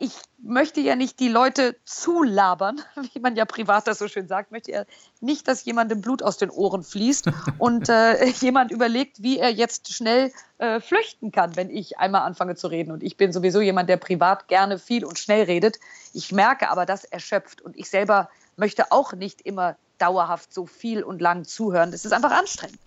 ich 0.03 0.17
möchte 0.43 0.81
ja 0.81 0.97
nicht 0.97 1.21
die 1.21 1.29
Leute 1.29 1.77
zulabern, 1.85 2.81
wie 3.13 3.21
man 3.21 3.37
ja 3.37 3.45
privat 3.45 3.87
das 3.87 4.01
so 4.01 4.09
schön 4.09 4.27
sagt, 4.27 4.51
möchte 4.51 4.73
ja 4.73 4.85
nicht, 5.21 5.47
dass 5.47 5.65
jemandem 5.65 6.01
Blut 6.01 6.25
aus 6.25 6.39
den 6.39 6.51
Ohren 6.51 6.83
fließt 6.83 7.31
und 7.59 7.89
äh, 7.89 8.27
jemand 8.27 8.73
überlegt, 8.73 9.23
wie 9.23 9.39
er 9.39 9.51
jetzt 9.51 9.95
schnell 9.95 10.33
äh, 10.59 10.81
flüchten 10.81 11.31
kann, 11.31 11.55
wenn 11.55 11.71
ich 11.71 11.99
einmal 11.99 12.23
anfange 12.23 12.57
zu 12.57 12.67
reden. 12.67 12.91
Und 12.91 13.05
ich 13.05 13.17
bin 13.17 13.33
sowieso 13.33 13.61
jemand, 13.61 13.89
der 13.89 13.97
privat 13.97 14.49
gerne 14.49 14.81
viel 14.81 15.05
und 15.05 15.21
schnell 15.21 15.45
redet. 15.45 15.79
Ich 16.13 16.33
merke 16.33 16.69
aber, 16.69 16.85
das 16.85 17.05
erschöpft 17.05 17.63
und 17.63 17.77
ich 17.77 17.89
selber 17.89 18.29
möchte 18.57 18.91
auch 18.91 19.13
nicht 19.13 19.43
immer 19.43 19.77
dauerhaft 20.03 20.53
so 20.53 20.67
viel 20.67 21.05
und 21.05 21.23
lang 21.23 21.45
zuhören. 21.45 21.93
Das 21.93 22.05
ist 22.05 22.13
einfach 22.13 22.33
anstrengend. 22.33 22.79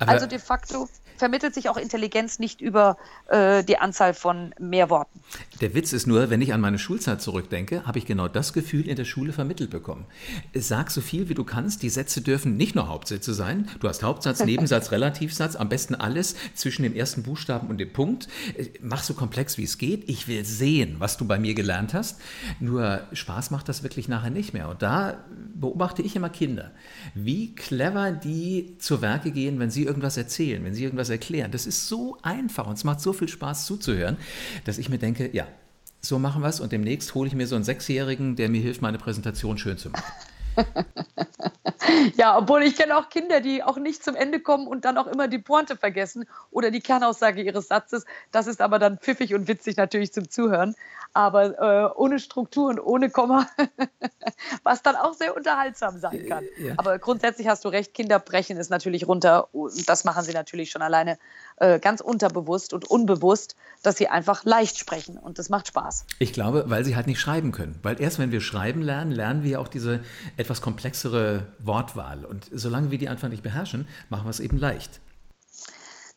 Aber 0.00 0.10
also 0.10 0.26
de 0.26 0.40
facto 0.40 0.88
vermittelt 1.16 1.54
sich 1.54 1.68
auch 1.68 1.76
Intelligenz 1.76 2.38
nicht 2.38 2.60
über 2.60 2.96
äh, 3.28 3.62
die 3.64 3.78
Anzahl 3.78 4.14
von 4.14 4.54
mehr 4.58 4.90
Worten. 4.90 5.20
Der 5.60 5.74
Witz 5.74 5.92
ist 5.92 6.06
nur, 6.06 6.30
wenn 6.30 6.42
ich 6.42 6.52
an 6.52 6.60
meine 6.60 6.78
Schulzeit 6.78 7.22
zurückdenke, 7.22 7.86
habe 7.86 7.98
ich 7.98 8.06
genau 8.06 8.28
das 8.28 8.52
Gefühl 8.52 8.88
in 8.88 8.96
der 8.96 9.04
Schule 9.04 9.32
vermittelt 9.32 9.70
bekommen. 9.70 10.06
Sag 10.54 10.90
so 10.90 11.00
viel 11.00 11.28
wie 11.28 11.34
du 11.34 11.44
kannst, 11.44 11.82
die 11.82 11.90
Sätze 11.90 12.20
dürfen 12.20 12.56
nicht 12.56 12.74
nur 12.74 12.88
Hauptsätze 12.88 13.34
sein. 13.34 13.68
Du 13.80 13.88
hast 13.88 14.02
Hauptsatz, 14.02 14.40
Nebensatz, 14.44 14.90
Relativsatz, 14.90 15.56
am 15.56 15.68
besten 15.68 15.94
alles 15.94 16.34
zwischen 16.54 16.82
dem 16.82 16.94
ersten 16.94 17.22
Buchstaben 17.22 17.68
und 17.68 17.78
dem 17.78 17.92
Punkt. 17.92 18.28
Mach 18.80 19.02
so 19.02 19.14
komplex 19.14 19.56
wie 19.58 19.64
es 19.64 19.78
geht. 19.78 20.08
Ich 20.08 20.28
will 20.28 20.44
sehen, 20.44 20.96
was 20.98 21.16
du 21.16 21.24
bei 21.24 21.38
mir 21.38 21.54
gelernt 21.54 21.94
hast. 21.94 22.20
Nur 22.60 23.02
Spaß 23.12 23.50
macht 23.50 23.68
das 23.68 23.82
wirklich 23.82 24.08
nachher 24.08 24.30
nicht 24.30 24.52
mehr. 24.52 24.68
Und 24.68 24.82
da 24.82 25.18
beobachte 25.54 26.02
ich 26.02 26.16
immer 26.16 26.28
Kinder, 26.28 26.63
wie 27.14 27.54
clever 27.54 28.12
die 28.12 28.76
zu 28.78 29.02
Werke 29.02 29.30
gehen, 29.30 29.58
wenn 29.58 29.70
sie 29.70 29.84
irgendwas 29.84 30.16
erzählen, 30.16 30.64
wenn 30.64 30.74
sie 30.74 30.84
irgendwas 30.84 31.10
erklären. 31.10 31.50
Das 31.50 31.66
ist 31.66 31.88
so 31.88 32.18
einfach 32.22 32.66
und 32.66 32.74
es 32.74 32.84
macht 32.84 33.00
so 33.00 33.12
viel 33.12 33.28
Spaß 33.28 33.66
zuzuhören, 33.66 34.16
dass 34.64 34.78
ich 34.78 34.88
mir 34.88 34.98
denke, 34.98 35.30
ja, 35.32 35.46
so 36.00 36.18
machen 36.18 36.42
wir 36.42 36.48
es 36.48 36.60
und 36.60 36.72
demnächst 36.72 37.14
hole 37.14 37.28
ich 37.28 37.34
mir 37.34 37.46
so 37.46 37.54
einen 37.54 37.64
Sechsjährigen, 37.64 38.36
der 38.36 38.48
mir 38.48 38.60
hilft, 38.60 38.82
meine 38.82 38.98
Präsentation 38.98 39.58
schön 39.58 39.78
zu 39.78 39.90
machen. 39.90 40.04
ja, 42.16 42.36
obwohl 42.38 42.62
ich 42.62 42.76
kenne 42.76 42.96
auch 42.96 43.08
Kinder, 43.08 43.40
die 43.40 43.62
auch 43.62 43.76
nicht 43.76 44.04
zum 44.04 44.14
Ende 44.14 44.40
kommen 44.40 44.66
und 44.66 44.84
dann 44.84 44.98
auch 44.98 45.06
immer 45.06 45.28
die 45.28 45.38
Pointe 45.38 45.76
vergessen 45.76 46.26
oder 46.50 46.70
die 46.70 46.80
Kernaussage 46.80 47.42
ihres 47.42 47.68
Satzes. 47.68 48.04
Das 48.30 48.46
ist 48.46 48.60
aber 48.60 48.78
dann 48.78 48.98
pfiffig 48.98 49.34
und 49.34 49.48
witzig 49.48 49.76
natürlich 49.76 50.12
zum 50.12 50.30
Zuhören. 50.30 50.74
Aber 51.12 51.58
äh, 51.58 51.92
ohne 51.94 52.18
Struktur 52.18 52.70
und 52.70 52.80
ohne 52.80 53.10
Komma, 53.10 53.48
was 54.64 54.82
dann 54.82 54.96
auch 54.96 55.14
sehr 55.14 55.36
unterhaltsam 55.36 55.98
sein 55.98 56.26
kann. 56.28 56.44
Ja. 56.58 56.74
Aber 56.76 56.98
grundsätzlich 56.98 57.46
hast 57.46 57.64
du 57.64 57.68
recht, 57.68 57.94
Kinder 57.94 58.18
brechen 58.18 58.56
es 58.56 58.68
natürlich 58.68 59.06
runter 59.06 59.48
und 59.54 59.88
das 59.88 60.04
machen 60.04 60.24
sie 60.24 60.32
natürlich 60.32 60.70
schon 60.70 60.82
alleine 60.82 61.18
äh, 61.56 61.78
ganz 61.78 62.00
unterbewusst 62.00 62.72
und 62.72 62.84
unbewusst, 62.90 63.56
dass 63.82 63.96
sie 63.96 64.08
einfach 64.08 64.44
leicht 64.44 64.78
sprechen 64.78 65.18
und 65.18 65.38
das 65.38 65.50
macht 65.50 65.68
Spaß. 65.68 66.06
Ich 66.18 66.32
glaube, 66.32 66.64
weil 66.68 66.84
sie 66.84 66.96
halt 66.96 67.06
nicht 67.06 67.20
schreiben 67.20 67.52
können. 67.52 67.78
Weil 67.82 68.00
erst 68.00 68.18
wenn 68.18 68.32
wir 68.32 68.40
schreiben 68.40 68.82
lernen, 68.82 69.12
lernen 69.12 69.44
wir 69.44 69.60
auch 69.60 69.68
diese 69.68 70.00
etwas 70.36 70.60
komplexere 70.60 71.46
Wortwahl. 71.60 72.24
Und 72.24 72.48
solange 72.52 72.90
wir 72.90 72.98
die 72.98 73.08
einfach 73.08 73.28
nicht 73.28 73.42
beherrschen, 73.42 73.86
machen 74.08 74.26
wir 74.26 74.30
es 74.30 74.40
eben 74.40 74.58
leicht. 74.58 75.00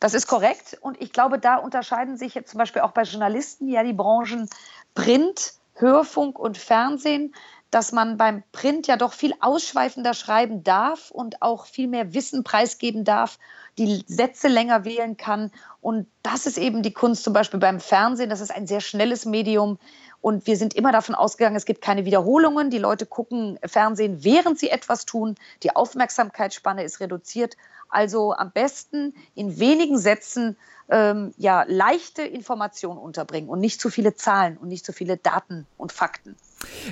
Das 0.00 0.14
ist 0.14 0.26
korrekt. 0.26 0.78
Und 0.80 1.00
ich 1.00 1.12
glaube, 1.12 1.38
da 1.38 1.56
unterscheiden 1.56 2.16
sich 2.16 2.34
jetzt 2.34 2.50
zum 2.50 2.58
Beispiel 2.58 2.82
auch 2.82 2.92
bei 2.92 3.02
Journalisten 3.02 3.68
ja 3.68 3.82
die 3.82 3.92
Branchen 3.92 4.48
Print, 4.94 5.54
Hörfunk 5.74 6.38
und 6.38 6.58
Fernsehen 6.58 7.34
dass 7.70 7.92
man 7.92 8.16
beim 8.16 8.42
Print 8.52 8.86
ja 8.86 8.96
doch 8.96 9.12
viel 9.12 9.34
ausschweifender 9.40 10.14
schreiben 10.14 10.62
darf 10.64 11.10
und 11.10 11.42
auch 11.42 11.66
viel 11.66 11.88
mehr 11.88 12.14
Wissen 12.14 12.44
preisgeben 12.44 13.04
darf, 13.04 13.38
die 13.76 14.04
Sätze 14.06 14.48
länger 14.48 14.84
wählen 14.84 15.16
kann. 15.16 15.50
Und 15.80 16.06
das 16.22 16.46
ist 16.46 16.58
eben 16.58 16.82
die 16.82 16.92
Kunst 16.92 17.24
zum 17.24 17.32
Beispiel 17.32 17.60
beim 17.60 17.80
Fernsehen. 17.80 18.30
Das 18.30 18.40
ist 18.40 18.50
ein 18.50 18.66
sehr 18.66 18.80
schnelles 18.80 19.26
Medium. 19.26 19.78
Und 20.20 20.46
wir 20.46 20.56
sind 20.56 20.74
immer 20.74 20.92
davon 20.92 21.14
ausgegangen, 21.14 21.56
es 21.56 21.64
gibt 21.64 21.80
keine 21.80 22.04
Wiederholungen. 22.04 22.70
Die 22.70 22.78
Leute 22.78 23.06
gucken 23.06 23.58
Fernsehen, 23.64 24.24
während 24.24 24.58
sie 24.58 24.70
etwas 24.70 25.06
tun. 25.06 25.36
Die 25.62 25.74
Aufmerksamkeitsspanne 25.74 26.82
ist 26.82 27.00
reduziert. 27.00 27.56
Also 27.88 28.34
am 28.34 28.50
besten 28.52 29.14
in 29.34 29.58
wenigen 29.58 29.96
Sätzen 29.96 30.56
ähm, 30.90 31.32
ja, 31.36 31.64
leichte 31.66 32.22
Informationen 32.22 32.98
unterbringen 32.98 33.48
und 33.48 33.60
nicht 33.60 33.80
zu 33.80 33.90
viele 33.90 34.14
Zahlen 34.14 34.56
und 34.56 34.68
nicht 34.68 34.84
zu 34.84 34.92
viele 34.92 35.16
Daten 35.16 35.66
und 35.76 35.92
Fakten. 35.92 36.34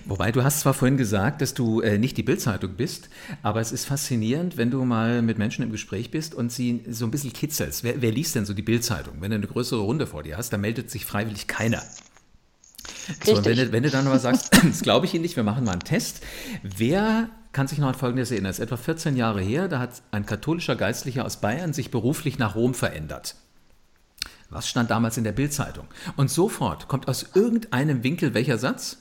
Wobei 0.05 0.33
du 0.33 0.45
hast 0.45 0.61
zwar 0.61 0.75
vorhin 0.75 0.97
gesagt, 0.97 1.43
dass 1.43 1.55
du 1.55 1.81
äh, 1.81 1.99
nicht 1.99 2.17
die 2.17 2.23
Bildzeitung 2.23 2.75
bist, 2.75 3.09
aber 3.43 3.61
es 3.61 3.73
ist 3.73 3.87
faszinierend, 3.87 4.57
wenn 4.57 4.71
du 4.71 4.85
mal 4.85 5.23
mit 5.23 5.39
Menschen 5.39 5.63
im 5.63 5.73
Gespräch 5.73 6.11
bist 6.11 6.35
und 6.35 6.53
sie 6.53 6.85
so 6.89 7.05
ein 7.05 7.11
bisschen 7.11 7.33
kitzelst. 7.33 7.83
Wer, 7.83 8.01
wer 8.01 8.13
liest 8.13 8.35
denn 8.35 8.47
so 8.47 8.55
die 8.55 8.63
Bildzeitung? 8.63 9.15
Wenn 9.21 9.31
du 9.31 9.37
eine 9.37 9.47
größere 9.47 9.81
Runde 9.81 10.07
vor 10.07 10.23
dir 10.23 10.37
hast, 10.37 10.53
dann 10.53 10.61
meldet 10.61 10.91
sich 10.91 11.05
freiwillig 11.05 11.47
keiner. 11.47 11.83
So, 13.25 13.45
wenn, 13.45 13.57
du, 13.57 13.73
wenn 13.73 13.83
du 13.83 13.91
dann 13.91 14.07
aber 14.07 14.19
sagst, 14.19 14.51
das 14.65 14.83
glaube 14.83 15.07
ich 15.07 15.15
Ihnen 15.15 15.23
nicht, 15.23 15.37
wir 15.37 15.43
machen 15.43 15.65
mal 15.65 15.73
einen 15.73 15.81
Test. 15.81 16.23
Wer 16.63 17.29
kann 17.53 17.69
sich 17.69 17.79
noch 17.79 17.89
an 17.89 17.95
Folgendes 17.95 18.31
erinnern? 18.31 18.51
Das 18.51 18.59
ist 18.59 18.65
etwa 18.65 18.77
14 18.77 19.17
Jahre 19.17 19.41
her, 19.41 19.69
da 19.69 19.79
hat 19.79 20.03
ein 20.11 20.27
katholischer 20.27 20.77
Geistlicher 20.77 21.25
aus 21.25 21.41
Bayern 21.41 21.73
sich 21.73 21.91
beruflich 21.91 22.39
nach 22.39 22.55
Rom 22.55 22.75
verändert. 22.75 23.37
Was 24.51 24.69
stand 24.69 24.91
damals 24.91 25.17
in 25.17 25.25
der 25.25 25.33
Bildzeitung? 25.33 25.87
Und 26.17 26.31
sofort 26.31 26.89
kommt 26.89 27.09
aus 27.09 27.27
irgendeinem 27.35 28.05
Winkel 28.05 28.35
welcher 28.35 28.59
Satz? 28.59 28.99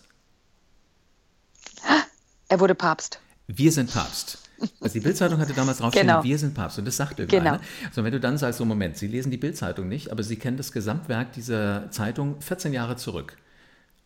Er 2.47 2.59
wurde 2.59 2.75
Papst. 2.75 3.19
Wir 3.47 3.71
sind 3.71 3.93
Papst. 3.93 4.39
Also 4.79 4.93
die 4.93 4.99
Bildzeitung 5.01 5.39
hatte 5.39 5.53
damals 5.53 5.79
draufstehen, 5.79 6.07
genau. 6.07 6.23
wir 6.23 6.37
sind 6.37 6.53
Papst. 6.53 6.79
Und 6.79 6.85
das 6.85 6.95
sagt 6.95 7.19
irgendeiner. 7.19 7.57
Genau. 7.57 7.91
So, 7.91 8.03
wenn 8.03 8.11
du 8.11 8.19
dann 8.19 8.37
sagst, 8.37 8.57
so 8.57 8.65
Moment, 8.65 8.97
Sie 8.97 9.07
lesen 9.07 9.29
die 9.29 9.37
Bildzeitung 9.37 9.87
nicht, 9.87 10.11
aber 10.11 10.23
Sie 10.23 10.37
kennen 10.37 10.57
das 10.57 10.71
Gesamtwerk 10.71 11.33
dieser 11.33 11.91
Zeitung 11.91 12.41
14 12.41 12.73
Jahre 12.73 12.95
zurück. 12.95 13.37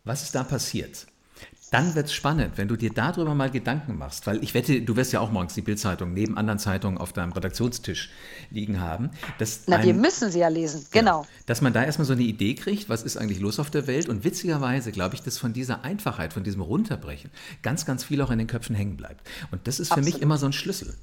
Was 0.04 0.24
ist 0.24 0.36
da 0.36 0.44
passiert? 0.44 1.08
Dann 1.72 1.94
wird 1.94 2.08
es 2.08 2.14
spannend, 2.14 2.58
wenn 2.58 2.68
du 2.68 2.76
dir 2.76 2.90
darüber 2.90 3.36
mal 3.36 3.52
Gedanken 3.52 3.96
machst, 3.98 4.26
weil 4.26 4.44
ich 4.44 4.56
wette, 4.56 4.82
du 4.82 4.96
wirst 4.96 5.14
ja 5.14 5.20
auch 5.20 5.32
morgens 5.32 5.54
die 5.54 5.62
Bildzeitung 5.62 6.14
neben 6.14 6.36
anderen 6.36 6.58
Zeitungen 6.58 6.98
auf 6.98 7.14
deinem 7.14 7.32
Redaktionstisch 7.32 8.10
liegen 8.50 8.80
haben. 8.80 9.12
Na, 9.68 9.76
ein, 9.76 9.86
wir 9.86 9.94
müssen 9.94 10.32
sie 10.32 10.40
ja 10.40 10.48
lesen, 10.48 10.88
genau. 10.92 11.22
Ja, 11.22 11.28
dass 11.46 11.62
man 11.62 11.72
da 11.72 11.84
erstmal 11.84 12.06
so 12.08 12.14
eine 12.14 12.24
Idee 12.24 12.56
kriegt, 12.56 12.90
was 12.90 13.04
ist 13.04 13.18
eigentlich 13.18 13.40
los 13.40 13.60
auf 13.60 13.70
der 13.70 13.86
Welt 13.86 14.10
und 14.10 14.24
witzigerweise 14.24 14.92
glaube 14.92 15.14
ich, 15.14 15.22
dass 15.22 15.38
von 15.38 15.54
dieser 15.54 15.84
Einfachheit, 15.84 16.34
von 16.34 16.44
diesem 16.44 16.62
Runterbrechen 16.62 17.30
ganz, 17.62 17.86
ganz 17.86 18.04
viel 18.04 18.22
auch 18.24 18.32
in 18.32 18.40
den 18.40 18.48
Köpfen 18.48 18.76
hängen 18.76 18.98
bleibt. 18.98 19.28
Und 19.52 19.68
das 19.68 19.80
ist 19.80 19.90
für 19.90 19.96
Absolut. 19.96 20.14
mich 20.16 20.22
immer 20.24 20.40
so 20.40 20.48
ein 20.48 20.54
Schlüssel. 20.54 20.96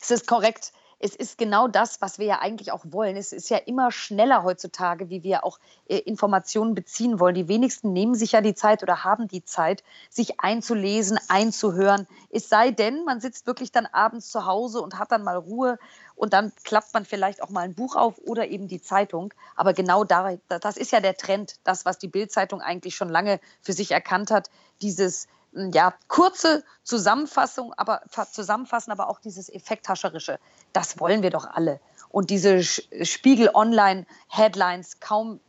Es 0.00 0.12
ist 0.12 0.28
korrekt 0.28 0.72
es 1.04 1.14
ist 1.14 1.36
genau 1.36 1.68
das, 1.68 2.00
was 2.00 2.18
wir 2.18 2.24
ja 2.24 2.38
eigentlich 2.38 2.72
auch 2.72 2.82
wollen. 2.88 3.18
Es 3.18 3.34
ist 3.34 3.50
ja 3.50 3.58
immer 3.58 3.92
schneller 3.92 4.42
heutzutage, 4.42 5.10
wie 5.10 5.22
wir 5.22 5.44
auch 5.44 5.58
äh, 5.86 5.98
Informationen 5.98 6.74
beziehen 6.74 7.20
wollen. 7.20 7.34
Die 7.34 7.46
wenigsten 7.46 7.92
nehmen 7.92 8.14
sich 8.14 8.32
ja 8.32 8.40
die 8.40 8.54
Zeit 8.54 8.82
oder 8.82 9.04
haben 9.04 9.28
die 9.28 9.44
Zeit, 9.44 9.84
sich 10.08 10.40
einzulesen, 10.40 11.18
einzuhören. 11.28 12.06
Es 12.30 12.48
sei 12.48 12.70
denn, 12.70 13.04
man 13.04 13.20
sitzt 13.20 13.46
wirklich 13.46 13.70
dann 13.70 13.84
abends 13.84 14.30
zu 14.30 14.46
Hause 14.46 14.80
und 14.80 14.98
hat 14.98 15.12
dann 15.12 15.24
mal 15.24 15.36
Ruhe 15.36 15.78
und 16.16 16.32
dann 16.32 16.52
klappt 16.64 16.94
man 16.94 17.04
vielleicht 17.04 17.42
auch 17.42 17.50
mal 17.50 17.60
ein 17.60 17.74
Buch 17.74 17.96
auf 17.96 18.16
oder 18.24 18.48
eben 18.48 18.66
die 18.66 18.80
Zeitung. 18.80 19.34
Aber 19.56 19.74
genau 19.74 20.04
da, 20.04 20.38
das 20.48 20.78
ist 20.78 20.90
ja 20.90 21.00
der 21.00 21.18
Trend, 21.18 21.56
das, 21.64 21.84
was 21.84 21.98
die 21.98 22.08
Bildzeitung 22.08 22.62
eigentlich 22.62 22.96
schon 22.96 23.10
lange 23.10 23.40
für 23.60 23.74
sich 23.74 23.90
erkannt 23.90 24.30
hat, 24.30 24.48
dieses 24.80 25.28
ja, 25.54 25.94
kurze 26.08 26.64
Zusammenfassung, 26.82 27.72
aber 27.74 28.02
zusammenfassen, 28.32 28.90
aber 28.90 29.08
auch 29.08 29.20
dieses 29.20 29.48
Effekthascherische. 29.48 30.38
Das 30.72 30.98
wollen 30.98 31.22
wir 31.22 31.30
doch 31.30 31.46
alle. 31.46 31.80
Und 32.08 32.30
diese 32.30 32.62
Spiegel 32.62 33.50
Online 33.54 34.06
Headlines, 34.28 35.00
kaum 35.00 35.40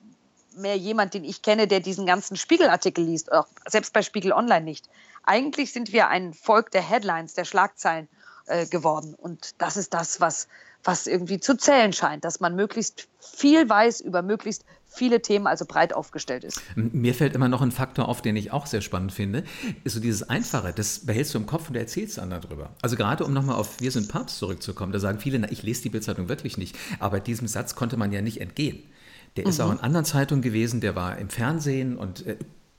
mehr 0.55 0.77
jemand, 0.77 1.13
den 1.13 1.23
ich 1.23 1.41
kenne, 1.41 1.67
der 1.67 1.79
diesen 1.79 2.05
ganzen 2.05 2.37
Spiegelartikel 2.37 3.03
liest, 3.03 3.29
selbst 3.67 3.93
bei 3.93 4.01
Spiegel 4.01 4.31
Online 4.31 4.63
nicht. 4.63 4.89
Eigentlich 5.23 5.73
sind 5.73 5.91
wir 5.91 6.07
ein 6.07 6.33
Volk 6.33 6.71
der 6.71 6.81
Headlines, 6.81 7.33
der 7.33 7.45
Schlagzeilen 7.45 8.07
äh, 8.45 8.65
geworden. 8.65 9.15
Und 9.15 9.61
das 9.61 9.75
ist 9.75 9.93
das, 9.93 10.21
was, 10.21 10.47
was 10.85 11.07
irgendwie 11.07 11.39
zu 11.39 11.57
zählen 11.57 11.91
scheint, 11.93 12.23
dass 12.23 12.39
man 12.39 12.55
möglichst 12.55 13.07
viel 13.19 13.67
weiß 13.67 14.01
über 14.01 14.21
möglichst 14.21 14.63
viele 14.87 15.21
Themen, 15.21 15.47
also 15.47 15.65
breit 15.65 15.93
aufgestellt 15.93 16.43
ist. 16.43 16.61
Mir 16.75 17.13
fällt 17.13 17.35
immer 17.35 17.49
noch 17.49 17.61
ein 17.61 17.71
Faktor 17.71 18.07
auf, 18.07 18.21
den 18.21 18.35
ich 18.35 18.51
auch 18.51 18.65
sehr 18.65 18.81
spannend 18.81 19.11
finde, 19.11 19.43
ist 19.83 19.93
so 19.93 19.99
dieses 19.99 20.23
Einfache, 20.29 20.73
das 20.73 21.05
behältst 21.05 21.33
du 21.33 21.39
im 21.39 21.45
Kopf 21.45 21.67
und 21.67 21.73
du 21.73 21.79
erzählst 21.79 22.17
anderen 22.19 22.43
drüber. 22.43 22.69
Also 22.81 22.95
gerade 22.95 23.25
um 23.25 23.33
nochmal 23.33 23.55
auf 23.55 23.81
Wir 23.81 23.91
sind 23.91 24.07
Papst 24.07 24.37
zurückzukommen, 24.37 24.93
da 24.93 24.99
sagen 24.99 25.19
viele, 25.19 25.39
na, 25.39 25.51
ich 25.51 25.63
lese 25.63 25.81
die 25.83 25.89
Bildzeitung 25.89 26.29
wirklich 26.29 26.57
nicht, 26.57 26.77
aber 26.99 27.19
diesem 27.19 27.47
Satz 27.47 27.75
konnte 27.75 27.97
man 27.97 28.11
ja 28.11 28.21
nicht 28.21 28.39
entgehen. 28.39 28.83
Der 29.35 29.43
mhm. 29.43 29.49
ist 29.49 29.59
auch 29.59 29.71
in 29.71 29.79
anderen 29.79 30.05
Zeitungen 30.05 30.41
gewesen, 30.41 30.79
der 30.79 30.95
war 30.95 31.17
im 31.17 31.29
Fernsehen 31.29 31.97
und 31.97 32.25
äh, 32.25 32.37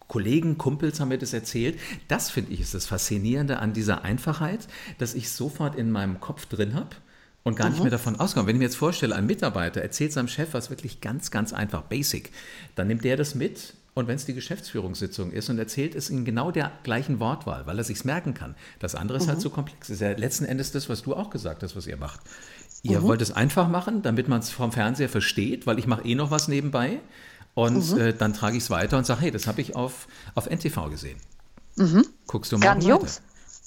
Kollegen, 0.08 0.56
Kumpels 0.56 1.00
haben 1.00 1.08
mir 1.08 1.18
das 1.18 1.32
erzählt. 1.32 1.80
Das 2.06 2.30
finde 2.30 2.52
ich 2.52 2.60
ist 2.60 2.74
das 2.74 2.86
Faszinierende 2.86 3.58
an 3.58 3.72
dieser 3.72 4.04
Einfachheit, 4.04 4.68
dass 4.98 5.14
ich 5.14 5.30
sofort 5.30 5.74
in 5.74 5.90
meinem 5.90 6.20
Kopf 6.20 6.46
drin 6.46 6.74
habe 6.74 6.90
und 7.46 7.54
gar 7.54 7.68
mhm. 7.68 7.74
nicht 7.74 7.82
mehr 7.82 7.92
davon 7.92 8.18
ausgegangen. 8.18 8.48
Wenn 8.48 8.56
ich 8.56 8.58
mir 8.58 8.64
jetzt 8.64 8.76
vorstelle, 8.76 9.14
ein 9.14 9.24
Mitarbeiter 9.24 9.80
erzählt 9.80 10.12
seinem 10.12 10.26
Chef 10.26 10.52
was 10.52 10.68
wirklich 10.68 11.00
ganz, 11.00 11.30
ganz 11.30 11.52
einfach, 11.52 11.82
basic, 11.82 12.32
dann 12.74 12.88
nimmt 12.88 13.04
der 13.04 13.16
das 13.16 13.36
mit 13.36 13.74
und 13.94 14.08
wenn 14.08 14.16
es 14.16 14.24
die 14.24 14.34
Geschäftsführungssitzung 14.34 15.30
ist 15.30 15.48
und 15.48 15.56
erzählt 15.56 15.94
es 15.94 16.10
in 16.10 16.24
genau 16.24 16.50
der 16.50 16.72
gleichen 16.82 17.20
Wortwahl, 17.20 17.64
weil 17.68 17.78
er 17.78 17.84
sich 17.84 18.04
merken 18.04 18.34
kann. 18.34 18.56
Das 18.80 18.96
andere 18.96 19.18
ist 19.18 19.28
halt 19.28 19.28
mhm. 19.28 19.32
halt 19.34 19.42
so 19.42 19.50
komplex. 19.50 19.86
Das 19.86 19.90
ist 19.90 20.00
ja 20.00 20.10
letzten 20.10 20.44
Endes 20.44 20.72
das, 20.72 20.88
was 20.88 21.02
du 21.02 21.14
auch 21.14 21.30
gesagt 21.30 21.62
hast, 21.62 21.76
was 21.76 21.86
ihr 21.86 21.96
macht. 21.96 22.18
Ihr 22.82 22.98
mhm. 22.98 23.04
wollt 23.04 23.22
es 23.22 23.30
einfach 23.30 23.68
machen, 23.68 24.02
damit 24.02 24.26
man 24.26 24.40
es 24.40 24.50
vom 24.50 24.72
Fernseher 24.72 25.08
versteht, 25.08 25.68
weil 25.68 25.78
ich 25.78 25.86
mache 25.86 26.02
eh 26.04 26.16
noch 26.16 26.32
was 26.32 26.48
nebenbei. 26.48 26.98
Und 27.54 27.92
mhm. 27.92 28.00
äh, 28.00 28.12
dann 28.12 28.34
trage 28.34 28.56
ich 28.56 28.64
es 28.64 28.70
weiter 28.70 28.98
und 28.98 29.06
sage, 29.06 29.20
hey, 29.20 29.30
das 29.30 29.46
habe 29.46 29.60
ich 29.60 29.76
auf, 29.76 30.08
auf 30.34 30.50
NTV 30.50 30.90
gesehen. 30.90 31.18
Mhm. 31.76 32.04
Guckst 32.26 32.50
du 32.50 32.58
mal 32.58 32.66
Grandios. 32.66 33.22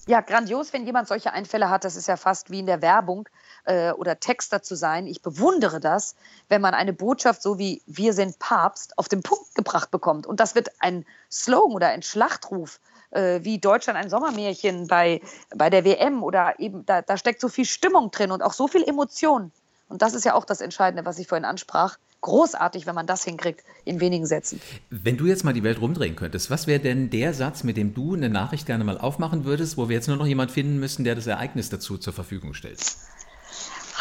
Ja, 0.06 0.22
grandios, 0.22 0.74
wenn 0.74 0.86
jemand 0.86 1.08
solche 1.08 1.32
Einfälle 1.32 1.70
hat. 1.70 1.86
Das 1.86 1.96
ist 1.96 2.08
ja 2.08 2.18
fast 2.18 2.50
wie 2.50 2.60
in 2.60 2.66
der 2.66 2.82
Werbung 2.82 3.30
äh, 3.66 3.92
oder 3.92 4.20
Texter 4.20 4.62
zu 4.62 4.76
sein. 4.76 5.08
Ich 5.08 5.22
bewundere 5.22 5.80
das, 5.80 6.16
wenn 6.48 6.62
man 6.62 6.74
eine 6.74 6.94
Botschaft 6.94 7.42
so 7.42 7.58
wie 7.58 7.82
Wir 7.86 8.14
sind 8.14 8.40
Papst 8.40 8.98
auf 8.98 9.08
den 9.08 9.22
Punkt 9.22 9.56
gebracht 9.56 9.92
bekommt. 9.92 10.28
Und 10.28 10.40
das 10.40 10.56
wird 10.56 10.70
ein 10.80 11.06
Slogan 11.32 11.76
oder 11.76 11.90
ein 11.90 12.02
Schlachtruf, 12.02 12.80
äh, 13.12 13.40
wie 13.44 13.60
Deutschland 13.60 13.98
ein 13.98 14.10
Sommermärchen 14.10 14.88
bei, 14.88 15.22
bei 15.56 15.70
der 15.70 15.86
WM 15.86 16.24
oder 16.24 16.60
eben, 16.60 16.86
da, 16.86 17.02
da 17.02 17.18
steckt 17.18 17.42
so 17.42 17.50
viel 17.50 17.66
Stimmung 17.66 18.12
drin 18.12 18.32
und 18.32 18.42
auch 18.42 18.54
so 18.54 18.68
viel 18.68 18.84
Emotion. 18.84 19.52
Und 19.88 20.04
das 20.04 20.14
ist 20.14 20.24
ja 20.24 20.36
auch 20.36 20.46
das 20.46 20.62
Entscheidende, 20.62 21.06
was 21.06 21.18
ich 21.18 21.28
vorhin 21.28 21.46
ansprach. 21.46 21.98
Großartig, 22.22 22.86
wenn 22.86 22.96
man 22.96 23.08
das 23.08 23.24
hinkriegt 23.24 23.64
in 23.86 24.00
wenigen 24.00 24.26
Sätzen. 24.26 24.62
Wenn 24.90 25.18
du 25.18 25.26
jetzt 25.26 25.44
mal 25.44 25.54
die 25.54 25.64
Welt 25.64 25.82
rumdrehen 25.82 26.16
könntest, 26.16 26.52
was 26.52 26.68
wäre 26.68 26.80
denn 26.80 27.10
der 27.10 27.34
Satz, 27.34 27.64
mit 27.64 27.78
dem 27.78 27.94
du 27.94 28.14
eine 28.14 28.30
Nachricht 28.30 28.66
gerne 28.66 28.84
mal 28.84 28.98
aufmachen 28.98 29.46
würdest, 29.46 29.78
wo 29.78 29.90
wir 29.90 29.96
jetzt 29.96 30.08
nur 30.08 30.18
noch 30.18 30.28
jemand 30.28 30.52
finden 30.52 30.80
müssten, 30.80 31.06
der 31.06 31.16
das 31.16 31.28
Ereignis 31.28 31.70
dazu 31.70 31.98
zur 31.98 32.14
Verfügung 32.14 32.54
stellt? 32.54 32.80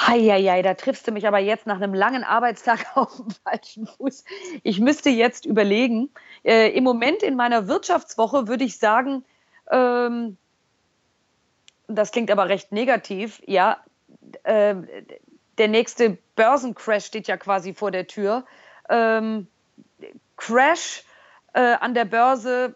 Heieiei, 0.07 0.63
da 0.63 0.75
triffst 0.75 1.07
du 1.09 1.13
mich 1.13 1.27
aber 1.27 1.39
jetzt 1.39 1.67
nach 1.67 1.77
einem 1.77 1.95
langen 1.95 2.25
Arbeitstag 2.25 2.87
auf 2.95 3.17
dem 3.17 3.31
falschen 3.31 3.87
Fuß. 3.87 4.25
Ich 4.63 4.81
müsste 4.81 5.11
jetzt 5.11 5.45
überlegen. 5.45 6.11
Äh, 6.45 6.71
Im 6.71 6.85
Moment 6.85 7.23
in 7.23 7.37
meiner 7.37 7.69
Wirtschaftswoche 7.69 8.49
würde 8.49 8.65
ich 8.65 8.79
sagen, 8.79 9.25
ähm, 9.71 10.37
das 11.89 12.13
klingt 12.13 12.31
aber 12.31 12.49
recht 12.49 12.71
negativ, 12.71 13.43
ja, 13.47 13.79
äh, 14.45 14.75
der 15.57 15.69
nächste 15.69 16.19
Börsencrash 16.37 17.05
steht 17.05 17.27
ja 17.27 17.37
quasi 17.37 17.75
vor 17.75 17.91
der 17.91 18.07
Tür. 18.07 18.45
Ähm, 18.89 19.49
Crash 20.37 21.03
äh, 21.53 21.61
an 21.61 21.95
der 21.95 22.05
Börse, 22.05 22.75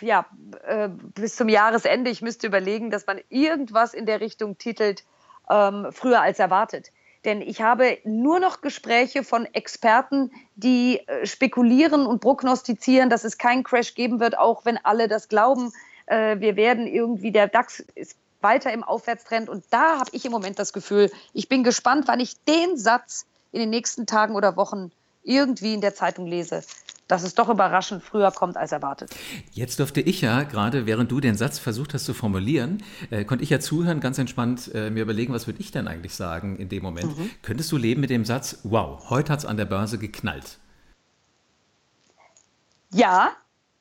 ja, 0.00 0.26
äh, 0.64 0.88
bis 0.88 1.36
zum 1.36 1.48
Jahresende. 1.48 2.10
Ich 2.10 2.22
müsste 2.22 2.46
überlegen, 2.46 2.90
dass 2.90 3.06
man 3.06 3.20
irgendwas 3.28 3.94
in 3.94 4.06
der 4.06 4.20
Richtung 4.20 4.58
titelt, 4.58 5.04
ähm, 5.50 5.88
früher 5.92 6.20
als 6.20 6.38
erwartet. 6.38 6.90
Denn 7.24 7.42
ich 7.42 7.60
habe 7.60 7.98
nur 8.04 8.38
noch 8.38 8.60
Gespräche 8.60 9.24
von 9.24 9.46
Experten, 9.46 10.30
die 10.54 11.00
äh, 11.06 11.26
spekulieren 11.26 12.06
und 12.06 12.20
prognostizieren, 12.20 13.10
dass 13.10 13.24
es 13.24 13.36
keinen 13.36 13.64
Crash 13.64 13.94
geben 13.94 14.20
wird, 14.20 14.38
auch 14.38 14.64
wenn 14.64 14.78
alle 14.78 15.08
das 15.08 15.28
glauben. 15.28 15.72
Äh, 16.06 16.38
wir 16.38 16.54
werden 16.56 16.86
irgendwie, 16.86 17.32
der 17.32 17.48
DAX 17.48 17.80
ist 17.96 18.16
weiter 18.40 18.72
im 18.72 18.84
Aufwärtstrend. 18.84 19.48
Und 19.48 19.64
da 19.70 19.98
habe 19.98 20.10
ich 20.12 20.24
im 20.24 20.30
Moment 20.30 20.58
das 20.58 20.72
Gefühl, 20.72 21.10
ich 21.32 21.48
bin 21.48 21.64
gespannt, 21.64 22.06
wann 22.06 22.20
ich 22.20 22.36
den 22.44 22.76
Satz 22.76 23.26
in 23.50 23.58
den 23.58 23.70
nächsten 23.70 24.06
Tagen 24.06 24.36
oder 24.36 24.56
Wochen 24.56 24.92
irgendwie 25.24 25.74
in 25.74 25.80
der 25.80 25.94
Zeitung 25.94 26.26
lese 26.26 26.62
dass 27.08 27.22
es 27.22 27.34
doch 27.34 27.48
überraschend 27.48 28.02
früher 28.02 28.30
kommt 28.32 28.56
als 28.56 28.72
erwartet. 28.72 29.14
Jetzt 29.52 29.78
durfte 29.78 30.00
ich 30.00 30.20
ja, 30.20 30.42
gerade 30.42 30.86
während 30.86 31.10
du 31.10 31.20
den 31.20 31.36
Satz 31.36 31.58
versucht 31.58 31.94
hast 31.94 32.04
zu 32.04 32.14
formulieren, 32.14 32.82
äh, 33.10 33.24
konnte 33.24 33.44
ich 33.44 33.50
ja 33.50 33.60
zuhören, 33.60 34.00
ganz 34.00 34.18
entspannt 34.18 34.70
äh, 34.74 34.90
mir 34.90 35.02
überlegen, 35.02 35.32
was 35.32 35.46
würde 35.46 35.60
ich 35.60 35.70
denn 35.70 35.88
eigentlich 35.88 36.14
sagen 36.14 36.56
in 36.56 36.68
dem 36.68 36.82
Moment. 36.82 37.16
Mhm. 37.16 37.30
Könntest 37.42 37.70
du 37.72 37.76
leben 37.76 38.00
mit 38.00 38.10
dem 38.10 38.24
Satz, 38.24 38.60
wow, 38.64 39.10
heute 39.10 39.32
hat 39.32 39.40
es 39.40 39.44
an 39.44 39.56
der 39.56 39.66
Börse 39.66 39.98
geknallt? 39.98 40.58
Ja, 42.92 43.32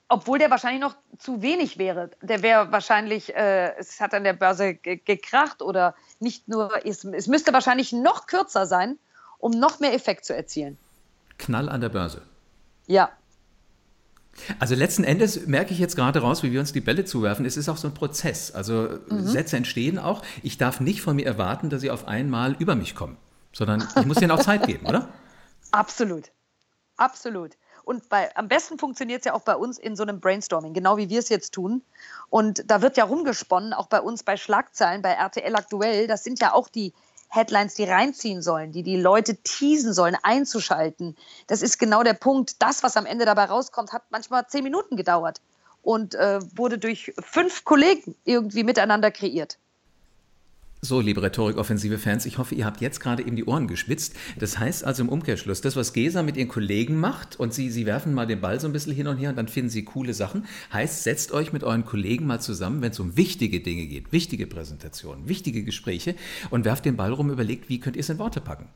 obwohl 0.07 0.38
der 0.38 0.51
wahrscheinlich 0.51 0.81
noch 0.81 0.95
zu 1.17 1.41
wenig 1.41 1.77
wäre. 1.77 2.11
Der 2.21 2.43
wäre 2.43 2.71
wahrscheinlich, 2.71 3.35
äh, 3.35 3.75
es 3.77 3.99
hat 3.99 4.13
an 4.13 4.23
der 4.23 4.33
Börse 4.33 4.75
gekracht 4.75 5.61
oder 5.61 5.95
nicht 6.19 6.47
nur, 6.47 6.85
es, 6.85 7.03
es 7.03 7.27
müsste 7.27 7.53
wahrscheinlich 7.53 7.91
noch 7.91 8.27
kürzer 8.27 8.67
sein, 8.67 8.99
um 9.39 9.51
noch 9.51 9.79
mehr 9.79 9.93
Effekt 9.93 10.25
zu 10.25 10.35
erzielen. 10.35 10.77
Knall 11.38 11.69
an 11.69 11.81
der 11.81 11.89
Börse. 11.89 12.21
Ja. 12.88 13.10
Also 14.60 14.76
letzten 14.76 15.04
Endes 15.04 15.48
merke 15.48 15.74
ich 15.74 15.80
jetzt 15.80 15.95
gerade 15.95 16.19
raus, 16.19 16.43
wie 16.43 16.52
wir 16.52 16.60
uns 16.60 16.74
die 16.74 16.82
Bälle 16.82 17.06
zuwerfen. 17.06 17.45
Es 17.45 17.56
ist 17.56 17.69
auch 17.69 17.78
so 17.78 17.88
ein 17.88 17.93
Prozess. 17.93 18.52
Also 18.52 19.00
mhm. 19.10 19.26
Sätze 19.26 19.58
entstehen 19.58 19.98
auch. 19.98 20.21
Ich 20.43 20.58
darf 20.58 20.80
nicht 20.80 21.02
von 21.02 21.15
mir 21.15 21.26
erwarten, 21.26 21.69
dass 21.69 21.82
sie 21.82 21.91
auf 21.91 22.08
einmal 22.08 22.56
über 22.60 22.76
mich 22.76 22.95
kommen, 22.95 23.17
sondern 23.54 23.88
ich 23.98 24.06
muss 24.06 24.21
ihnen 24.21 24.32
auch 24.32 24.41
Zeit 24.43 24.67
geben, 24.67 24.86
oder? 24.86 25.10
Absolut. 25.71 26.32
Absolut. 26.98 27.58
Und 27.84 28.10
bei, 28.10 28.36
am 28.36 28.48
besten 28.48 28.80
funktioniert 28.80 29.19
es 29.19 29.26
ja 29.26 29.34
auch 29.34 29.43
bei 29.43 29.56
uns 29.56 29.78
in 29.78 29.95
so 29.95 30.04
einem 30.04 30.19
Brainstorming, 30.19 30.74
genau 30.74 30.98
wie 30.98 31.10
wir 31.10 31.19
es 31.19 31.30
jetzt 31.30 31.54
tun. 31.54 31.84
Und 32.30 32.69
da 32.69 32.82
wird 32.82 32.98
ja 32.98 33.04
rumgesponnen, 33.04 33.74
auch 33.74 33.88
bei 33.88 34.02
uns 34.02 34.24
bei 34.24 34.38
Schlagzeilen, 34.38 35.02
bei 35.02 35.12
RTL 35.12 35.56
aktuell. 35.56 36.08
Das 36.08 36.24
sind 36.24 36.39
ja 36.39 36.54
auch 36.54 36.67
die 36.67 36.93
Headlines, 37.29 37.75
die 37.75 37.83
reinziehen 37.83 38.41
sollen, 38.41 38.71
die 38.71 38.83
die 38.83 38.99
Leute 38.99 39.35
teasen 39.38 39.93
sollen, 39.93 40.17
einzuschalten. 40.21 41.15
Das 41.47 41.61
ist 41.61 41.77
genau 41.77 42.03
der 42.03 42.13
Punkt. 42.13 42.61
Das, 42.61 42.83
was 42.83 42.97
am 42.97 43.05
Ende 43.05 43.25
dabei 43.25 43.45
rauskommt, 43.45 43.91
hat 43.93 44.03
manchmal 44.09 44.47
zehn 44.47 44.63
Minuten 44.63 44.95
gedauert 44.95 45.41
und 45.81 46.15
äh, 46.15 46.39
wurde 46.57 46.77
durch 46.77 47.13
fünf 47.19 47.63
Kollegen 47.63 48.15
irgendwie 48.23 48.63
miteinander 48.63 49.11
kreiert. 49.11 49.57
So, 50.86 51.02
liebe 51.02 51.24
Rhetorik-offensive 51.24 51.98
Fans, 51.98 52.28
ich 52.28 52.38
hoffe, 52.38 52.54
ihr 52.54 52.63
habt 52.63 52.80
jetzt 52.80 53.00
gerade 53.00 53.24
eben 53.26 53.36
die 53.36 53.45
Ohren 53.45 53.67
gespitzt. 53.67 54.15
Das 54.38 54.60
heißt 54.60 54.84
also 54.84 55.02
im 55.02 55.10
Umkehrschluss, 55.10 55.60
das, 55.60 55.76
was 55.76 55.93
Gesa 55.93 56.21
mit 56.21 56.38
ihren 56.38 56.48
Kollegen 56.48 57.00
macht 57.00 57.39
und 57.39 57.56
sie, 57.56 57.71
sie 57.71 57.88
werfen 57.88 58.13
mal 58.13 58.28
den 58.28 58.39
Ball 58.39 58.60
so 58.60 58.67
ein 58.67 58.71
bisschen 58.71 58.93
hin 58.93 59.08
und 59.08 59.17
her 59.17 59.32
und 59.32 59.36
dann 59.36 59.48
finden 59.48 59.71
sie 59.71 59.84
coole 59.84 60.13
Sachen, 60.13 60.45
heißt, 60.71 61.02
setzt 61.02 61.32
euch 61.32 61.52
mit 61.52 61.63
euren 61.63 61.86
Kollegen 61.86 62.28
mal 62.28 62.39
zusammen, 62.39 62.84
wenn 62.84 62.91
es 62.91 63.00
um 63.00 63.17
wichtige 63.17 63.62
Dinge 63.62 63.88
geht, 63.88 64.12
wichtige 64.12 64.45
Präsentationen, 64.45 65.28
wichtige 65.28 65.63
Gespräche 65.63 66.13
und 66.52 66.65
werft 66.65 66.86
den 66.86 66.98
Ball 66.98 67.13
rum, 67.13 67.32
überlegt, 67.32 67.67
wie 67.67 67.80
könnt 67.80 67.95
ihr 67.95 68.02
es 68.02 68.10
in 68.10 68.19
Worte 68.19 68.39
packen. 68.39 68.67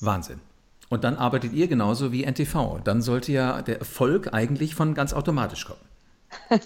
Wahnsinn. 0.00 0.40
Und 0.88 1.04
dann 1.04 1.14
arbeitet 1.14 1.52
ihr 1.52 1.68
genauso 1.68 2.10
wie 2.10 2.24
NTV. 2.24 2.80
Dann 2.82 3.00
sollte 3.00 3.30
ja 3.30 3.62
der 3.62 3.78
Erfolg 3.78 4.34
eigentlich 4.34 4.74
von 4.74 4.94
ganz 4.94 5.12
automatisch 5.12 5.66
kommen. 5.66 5.80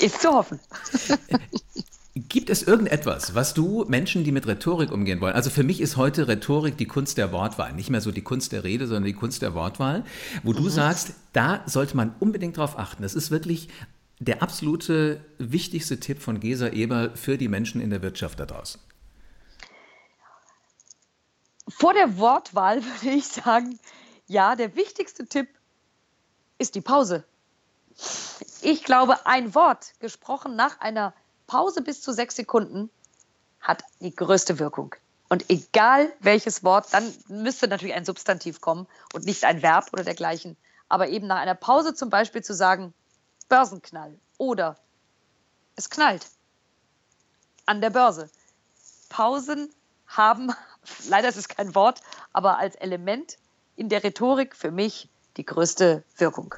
Ist 0.00 0.22
zu 0.22 0.30
hoffen. 0.30 0.58
Gibt 2.28 2.50
es 2.50 2.62
irgendetwas, 2.62 3.34
was 3.34 3.54
du 3.54 3.84
Menschen, 3.88 4.24
die 4.24 4.32
mit 4.32 4.46
Rhetorik 4.46 4.90
umgehen 4.90 5.20
wollen, 5.20 5.34
also 5.34 5.48
für 5.48 5.62
mich 5.62 5.80
ist 5.80 5.96
heute 5.96 6.26
Rhetorik 6.26 6.76
die 6.76 6.86
Kunst 6.86 7.18
der 7.18 7.30
Wortwahl, 7.32 7.72
nicht 7.72 7.88
mehr 7.88 8.00
so 8.00 8.10
die 8.10 8.22
Kunst 8.22 8.52
der 8.52 8.64
Rede, 8.64 8.86
sondern 8.86 9.04
die 9.04 9.12
Kunst 9.12 9.42
der 9.42 9.54
Wortwahl, 9.54 10.04
wo 10.42 10.52
du 10.52 10.64
mhm. 10.64 10.70
sagst, 10.70 11.14
da 11.32 11.62
sollte 11.66 11.96
man 11.96 12.14
unbedingt 12.18 12.56
drauf 12.56 12.78
achten. 12.78 13.02
Das 13.02 13.14
ist 13.14 13.30
wirklich 13.30 13.68
der 14.18 14.42
absolute 14.42 15.24
wichtigste 15.38 16.00
Tipp 16.00 16.20
von 16.20 16.40
Gesa 16.40 16.68
Eber 16.68 17.16
für 17.16 17.38
die 17.38 17.48
Menschen 17.48 17.80
in 17.80 17.90
der 17.90 18.02
Wirtschaft 18.02 18.40
da 18.40 18.46
draußen. 18.46 18.80
Vor 21.68 21.94
der 21.94 22.18
Wortwahl 22.18 22.82
würde 23.02 23.16
ich 23.16 23.26
sagen, 23.26 23.78
ja, 24.26 24.56
der 24.56 24.74
wichtigste 24.76 25.26
Tipp 25.26 25.48
ist 26.58 26.74
die 26.74 26.80
Pause. 26.80 27.24
Ich 28.62 28.84
glaube, 28.84 29.26
ein 29.26 29.54
Wort 29.54 29.94
gesprochen 30.00 30.56
nach 30.56 30.80
einer 30.80 31.14
Pause 31.50 31.82
bis 31.82 32.00
zu 32.00 32.12
sechs 32.12 32.36
Sekunden 32.36 32.90
hat 33.60 33.82
die 33.98 34.14
größte 34.14 34.60
Wirkung. 34.60 34.94
Und 35.28 35.50
egal 35.50 36.12
welches 36.20 36.62
Wort, 36.62 36.94
dann 36.94 37.12
müsste 37.26 37.66
natürlich 37.66 37.96
ein 37.96 38.04
Substantiv 38.04 38.60
kommen 38.60 38.86
und 39.14 39.24
nicht 39.24 39.44
ein 39.44 39.60
Verb 39.60 39.88
oder 39.92 40.04
dergleichen. 40.04 40.56
Aber 40.88 41.08
eben 41.08 41.26
nach 41.26 41.40
einer 41.40 41.56
Pause 41.56 41.92
zum 41.92 42.08
Beispiel 42.08 42.44
zu 42.44 42.54
sagen, 42.54 42.94
Börsenknall 43.48 44.16
oder 44.38 44.76
es 45.74 45.90
knallt 45.90 46.24
an 47.66 47.80
der 47.80 47.90
Börse. 47.90 48.30
Pausen 49.08 49.74
haben, 50.06 50.52
leider 51.08 51.30
ist 51.30 51.36
es 51.36 51.48
kein 51.48 51.74
Wort, 51.74 52.00
aber 52.32 52.58
als 52.58 52.76
Element 52.76 53.38
in 53.74 53.88
der 53.88 54.04
Rhetorik 54.04 54.54
für 54.54 54.70
mich 54.70 55.08
die 55.36 55.44
größte 55.44 56.04
Wirkung. 56.16 56.54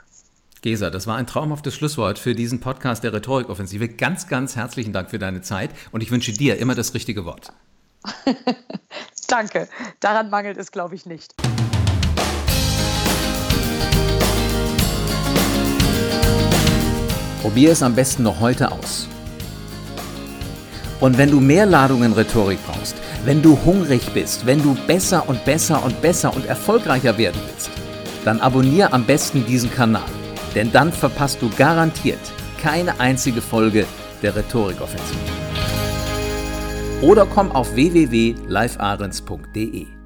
Gesa, 0.62 0.90
das 0.90 1.09
war 1.09 1.16
ein 1.16 1.27
traumhaftes 1.27 1.75
Schlusswort 1.75 2.20
für 2.20 2.37
diesen 2.37 2.61
Podcast 2.61 3.03
der 3.03 3.12
Rhetorikoffensive. 3.12 3.88
Ganz, 3.88 4.29
ganz 4.29 4.55
herzlichen 4.55 4.92
Dank 4.92 5.11
für 5.11 5.18
deine 5.18 5.40
Zeit 5.40 5.70
und 5.90 6.05
ich 6.05 6.12
wünsche 6.12 6.33
dir 6.33 6.59
immer 6.59 6.77
das 6.77 6.94
richtige 6.94 7.25
Wort. 7.25 7.53
Danke, 9.27 9.68
daran 9.98 10.31
mangelt 10.31 10.57
es, 10.59 10.70
glaube 10.70 10.94
ich, 10.94 11.05
nicht. 11.05 11.35
Probier 17.40 17.72
es 17.72 17.83
am 17.83 17.96
besten 17.96 18.22
noch 18.22 18.38
heute 18.38 18.70
aus. 18.70 19.09
Und 21.01 21.18
wenn 21.18 21.33
du 21.33 21.40
mehr 21.40 21.66
Ladungen 21.66 22.12
Rhetorik 22.12 22.61
brauchst, 22.64 22.94
wenn 23.25 23.42
du 23.42 23.59
hungrig 23.64 24.12
bist, 24.14 24.46
wenn 24.46 24.62
du 24.62 24.77
besser 24.87 25.29
und 25.29 25.44
besser 25.44 25.85
und 25.85 26.01
besser 26.01 26.33
und 26.33 26.46
erfolgreicher 26.46 27.18
werden 27.18 27.40
willst, 27.48 27.70
dann 28.25 28.38
abonniere 28.38 28.92
am 28.92 29.05
besten 29.05 29.44
diesen 29.44 29.68
Kanal, 29.72 30.09
denn 30.55 30.73
dann 30.73 30.93
verpasst 30.93 31.43
du 31.43 31.51
garantiert 31.51 32.21
keine 32.62 32.99
einzige 33.01 33.43
Folge 33.43 33.87
der 34.23 34.37
Rhetorikoffensive. 34.37 35.19
Oder 37.03 37.27
komm 37.27 37.51
auf 37.51 37.75
www.livearens.de. 37.75 40.02